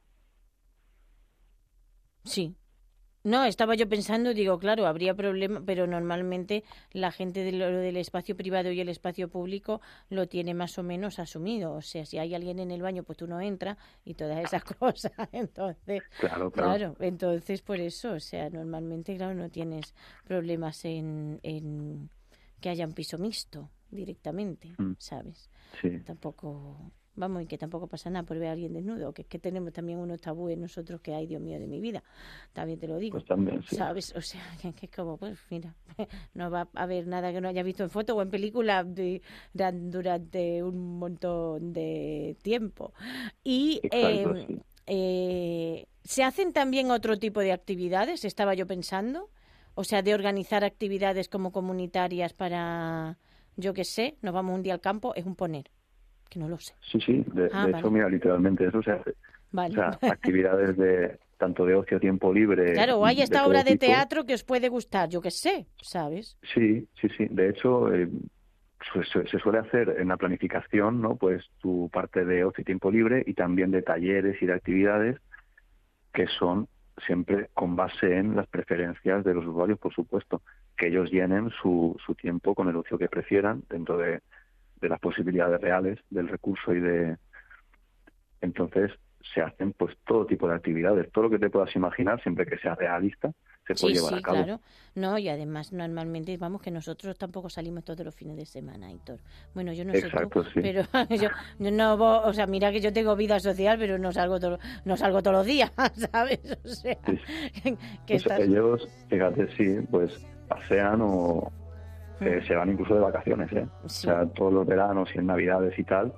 sí. 2.25 2.57
No, 3.27 3.45
estaba 3.45 3.75
yo 3.75 3.89
pensando, 3.89 4.33
digo, 4.33 4.59
claro, 4.59 4.87
habría 4.87 5.15
problema, 5.15 5.61
pero 5.67 5.87
normalmente 5.87 6.63
la 6.93 7.11
gente 7.11 7.43
de 7.43 7.53
lo 7.53 7.67
del 7.67 7.97
espacio 7.97 8.37
privado 8.37 8.71
y 8.71 8.81
el 8.81 8.89
espacio 8.89 9.29
público 9.29 9.81
lo 10.11 10.29
tiene 10.29 10.55
más 10.55 10.79
o 10.79 10.83
menos 10.85 11.19
asumido. 11.19 11.73
O 11.73 11.83
sea, 11.83 12.07
si 12.07 12.19
hay 12.19 12.35
alguien 12.37 12.61
en 12.61 12.71
el 12.71 12.83
baño, 12.83 13.03
pues 13.03 13.19
tú 13.19 13.27
no 13.27 13.41
entras 13.41 13.77
y 14.05 14.15
todas 14.15 14.45
esas 14.45 14.63
cosas. 14.79 15.13
Entonces, 15.33 16.03
Claro, 16.21 16.51
claro. 16.53 16.71
Claro, 16.71 16.97
entonces 17.01 17.63
por 17.63 17.81
eso, 17.81 18.13
o 18.13 18.21
sea, 18.21 18.49
normalmente, 18.49 19.17
claro, 19.17 19.35
no 19.35 19.49
tienes 19.51 19.93
problemas 20.25 20.85
en, 20.85 21.41
en 21.43 22.09
que 22.61 22.69
haya 22.69 22.87
un 22.87 22.93
piso 22.93 23.19
mixto 23.19 23.71
directamente, 23.91 24.73
Mm. 24.79 24.93
¿sabes? 24.99 25.51
Sí, 25.81 25.99
Tampoco, 26.05 26.93
vamos, 27.17 27.43
y 27.43 27.47
que 27.47 27.59
tampoco 27.59 27.87
pasa 27.89 28.11
nada 28.11 28.25
por 28.25 28.39
ver 28.39 28.49
a 28.49 28.53
alguien 28.53 28.73
desnudo, 28.73 29.13
que 29.13 29.23
es 29.23 29.29
que 29.29 29.39
tenemos 29.39 29.73
también 29.73 29.99
unos 29.99 30.21
tabúes 30.21 30.59
nosotros 30.59 31.01
que 31.01 31.15
hay, 31.15 31.27
Dios 31.27 31.41
mío, 31.43 31.59
de 31.59 31.67
mi 31.67 31.81
vida, 31.81 32.03
también 32.53 32.79
te 32.79 32.89
lo 32.89 32.99
digo. 32.99 33.19
pues 33.19 33.25
también, 33.25 33.63
sí. 33.63 33.77
¿Sabes? 33.77 34.15
O 34.17 34.21
sea, 34.21 34.43
que, 34.81 34.87
es 34.87 34.93
como, 34.95 35.17
pues 35.17 35.39
mira, 35.51 35.75
no 36.35 36.51
va 36.51 36.69
a 36.75 36.83
haber 36.83 37.07
nada 37.07 37.33
que 37.33 37.41
no 37.41 37.49
haya 37.49 37.63
visto 37.63 37.83
en 37.83 37.91
foto 37.91 38.15
o 38.17 38.23
en 38.23 38.31
película 38.31 38.85
de- 38.85 39.23
duran- 39.55 39.91
durante 39.91 40.63
un 40.63 40.99
montón 40.99 41.73
de 41.73 42.37
tiempo. 42.43 42.93
Y 43.45 43.83
Exacto, 43.83 44.35
eh, 44.35 44.47
sí. 44.47 44.61
eh, 44.87 45.87
se 46.05 46.23
hacen 46.25 46.53
también 46.53 46.91
otro 46.91 47.19
tipo 47.19 47.41
de 47.41 47.53
actividades, 47.53 48.25
estaba 48.25 48.55
yo 48.55 48.67
pensando, 48.67 49.31
o 49.75 49.85
sea, 49.85 50.03
de 50.03 50.15
organizar 50.15 50.65
actividades 50.65 51.29
como 51.29 51.53
comunitarias 51.53 52.33
para, 52.33 53.19
yo 53.57 53.75
qué 53.75 53.85
sé, 53.85 54.17
nos 54.23 54.33
vamos 54.35 54.55
un 54.55 54.63
día 54.63 54.75
al 54.75 54.81
campo, 54.81 55.15
es 55.15 55.27
un 55.27 55.35
poner, 55.37 55.71
que 56.29 56.39
no 56.39 56.49
lo 56.49 56.59
sé. 56.59 56.75
Sí, 56.91 57.01
sí, 57.01 57.25
de, 57.33 57.49
Ah, 57.53 57.67
de 57.67 57.73
vale. 57.73 57.79
hecho, 57.79 57.91
mira, 57.91 58.09
literalmente 58.09 58.67
eso 58.67 58.83
se 58.83 58.91
hace. 58.93 59.15
Vale. 59.53 59.73
O 59.73 59.75
sea, 59.75 59.99
actividades 60.13 60.77
de 60.77 61.19
tanto 61.39 61.67
de 61.67 61.75
ocio, 61.75 62.01
tiempo 62.01 62.33
libre. 62.33 62.73
claro, 62.73 62.99
o 62.99 63.05
hay 63.07 63.21
esta 63.21 63.47
obra 63.47 63.63
de 63.63 63.73
tipo. 63.73 63.87
teatro 63.87 64.25
que 64.25 64.35
os 64.35 64.43
puede 64.45 64.69
gustar, 64.71 65.09
yo 65.11 65.21
qué 65.21 65.31
sé, 65.31 65.67
¿sabes? 65.83 66.39
Sí, 66.55 66.89
sí, 67.01 67.09
sí. 67.17 67.27
De 67.31 67.51
hecho, 67.51 67.93
eh, 67.95 68.09
se, 69.13 69.27
se 69.29 69.39
suele 69.39 69.59
hacer 69.59 69.97
en 69.99 70.09
la 70.09 70.17
planificación, 70.17 71.03
¿no? 71.03 71.17
Pues 71.17 71.45
tu 71.61 71.91
parte 71.93 72.25
de 72.25 72.45
ocio 72.45 72.63
y 72.63 72.65
tiempo 72.65 72.91
libre 72.91 73.23
y 73.27 73.35
también 73.35 73.71
de 73.71 73.83
talleres 73.83 74.41
y 74.43 74.47
de 74.47 74.55
actividades 74.55 75.17
que 76.15 76.27
son 76.27 76.69
siempre 77.07 77.51
con 77.53 77.77
base 77.77 78.17
en 78.17 78.35
las 78.37 78.47
preferencias 78.47 79.23
de 79.23 79.35
los 79.35 79.45
usuarios, 79.45 79.79
por 79.79 79.93
supuesto, 79.93 80.41
que 80.79 80.89
ellos 80.89 81.11
llenen 81.11 81.51
su, 81.61 81.95
su 82.07 82.15
tiempo 82.15 82.55
con 82.55 82.69
el 82.69 82.77
ocio 82.77 82.97
que 82.97 83.09
prefieran 83.09 83.63
dentro 83.69 83.99
de, 83.99 84.21
de 84.81 84.89
las 84.89 85.01
posibilidades 85.01 85.61
reales 85.61 85.99
del 86.11 86.29
recurso 86.29 86.73
y 86.75 86.81
de 86.81 87.17
entonces 88.41 88.93
se 89.35 89.41
hacen 89.43 89.73
pues 89.73 89.97
todo 90.07 90.25
tipo 90.27 90.49
de 90.49 90.55
actividades, 90.55 91.11
todo 91.11 91.25
lo 91.25 91.31
que 91.31 91.39
te 91.39 91.51
puedas 91.51 91.75
imaginar, 91.75 92.23
siempre 92.23 92.47
que 92.47 92.59
sea 92.59 92.77
realista, 92.77 93.33
se 93.67 93.75
puede 93.75 93.95
Sí, 93.95 93.95
llevar 93.95 94.13
sí, 94.13 94.19
a 94.19 94.23
cabo. 94.23 94.37
claro. 94.45 94.61
No, 94.95 95.19
y 95.19 95.29
además 95.29 95.73
normalmente, 95.73 96.37
vamos, 96.37 96.63
que 96.63 96.71
nosotros 96.71 97.19
tampoco 97.19 97.51
salimos 97.51 97.83
todos 97.83 98.05
los 98.07 98.15
fines 98.15 98.37
de 98.37 98.47
semana, 98.47 98.93
Héctor. 98.93 99.19
Bueno, 99.53 99.73
yo 99.73 99.85
no 99.85 99.93
sé 99.93 99.99
Exacto, 99.99 100.43
tú, 100.45 100.51
sí. 100.51 100.61
pero 100.63 100.83
yo, 101.11 101.29
yo 101.59 101.71
no, 101.73 101.95
o 102.23 102.33
sea, 102.33 102.47
mira 102.47 102.71
que 102.71 102.81
yo 102.81 102.93
tengo 102.93 103.17
vida 103.17 103.41
social, 103.41 103.77
pero 103.79 103.99
no 103.99 104.13
salgo, 104.13 104.39
todo, 104.39 104.61
no 104.85 104.97
salgo 104.97 105.21
todos 105.23 105.39
los 105.39 105.47
días, 105.47 105.73
¿sabes? 106.13 106.41
O 106.65 106.69
sea, 106.69 106.97
Sí, 107.05 107.19
que 107.65 107.77
Pues 108.07 108.23
estás... 108.23 108.41
ellos, 108.41 108.89
fíjate, 109.09 109.49
sí, 109.57 109.85
pues 109.91 110.25
pasean 110.47 111.01
o 111.03 111.51
eh, 112.21 112.43
se 112.47 112.55
van 112.55 112.71
incluso 112.71 112.95
de 112.95 113.01
vacaciones, 113.01 113.53
¿eh? 113.53 113.65
Mm. 113.65 113.89
Sí. 113.89 114.09
O 114.09 114.11
sea, 114.11 114.27
todos 114.27 114.53
los 114.53 114.67
veranos 114.67 115.09
y 115.15 115.19
en 115.19 115.27
navidades 115.27 115.79
y 115.79 115.85
tal, 115.85 116.13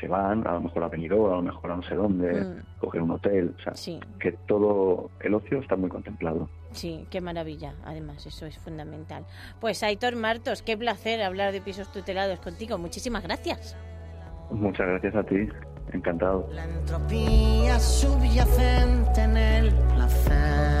se 0.00 0.06
van, 0.06 0.46
a 0.46 0.52
lo 0.52 0.60
mejor 0.60 0.84
a 0.84 0.88
Benidorm, 0.88 1.32
a 1.32 1.36
lo 1.36 1.42
mejor 1.42 1.72
a 1.72 1.76
no 1.76 1.82
sé 1.82 1.94
dónde, 1.96 2.32
Mm. 2.44 2.62
coger 2.80 3.02
un 3.02 3.10
hotel, 3.10 3.54
o 3.58 3.62
sea, 3.62 3.74
Sí, 3.74 3.98
que 4.20 4.32
todo 4.46 5.10
el 5.20 5.34
ocio 5.34 5.58
está 5.58 5.74
muy 5.76 5.88
contemplado. 5.90 6.48
sí, 6.70 7.04
qué 7.10 7.20
maravilla. 7.20 7.74
Además, 7.84 8.24
eso 8.26 8.46
es 8.46 8.56
fundamental. 8.58 9.24
Pues 9.60 9.82
Aitor 9.82 10.14
Martos, 10.16 10.62
qué 10.62 10.76
placer 10.76 11.20
hablar 11.22 11.52
de 11.52 11.60
pisos 11.60 11.90
tutelados 11.92 12.38
contigo. 12.40 12.78
Muchísimas 12.78 13.22
gracias. 13.24 13.76
Muchas 14.50 14.86
gracias 14.86 15.14
a 15.16 15.22
ti, 15.24 15.48
encantado. 15.92 16.48
La 16.52 16.64
entropía 16.64 17.78
subyacente 17.80 19.20
en 19.22 19.36
el 19.36 19.74
placer. 19.94 20.77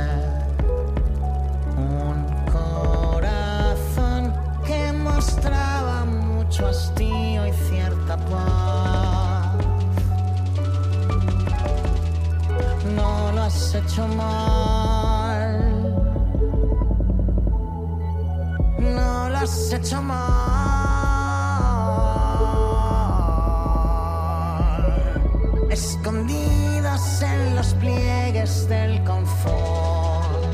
Escondidos 25.70 27.22
en 27.22 27.56
los 27.56 27.72
pliegues 27.74 28.68
del 28.68 29.02
confort. 29.04 30.44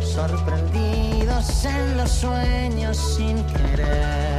Sorprendidos 0.00 1.64
en 1.64 1.96
los 1.96 2.10
sueños 2.10 2.96
sin 2.96 3.36
querer. 3.46 4.33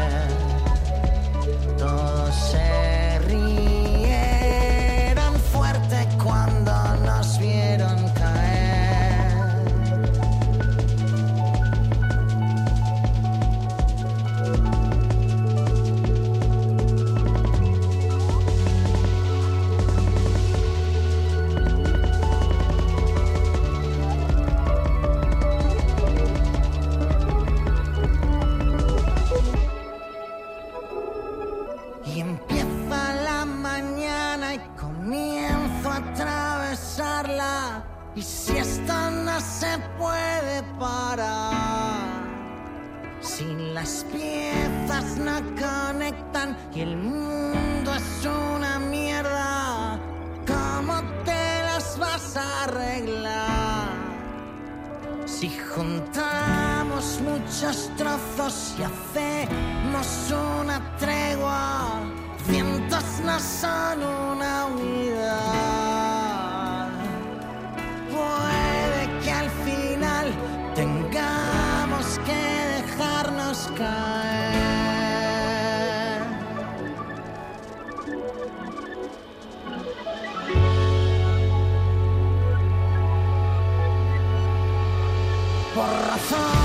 por 85.75 85.91
razón. 86.07 86.64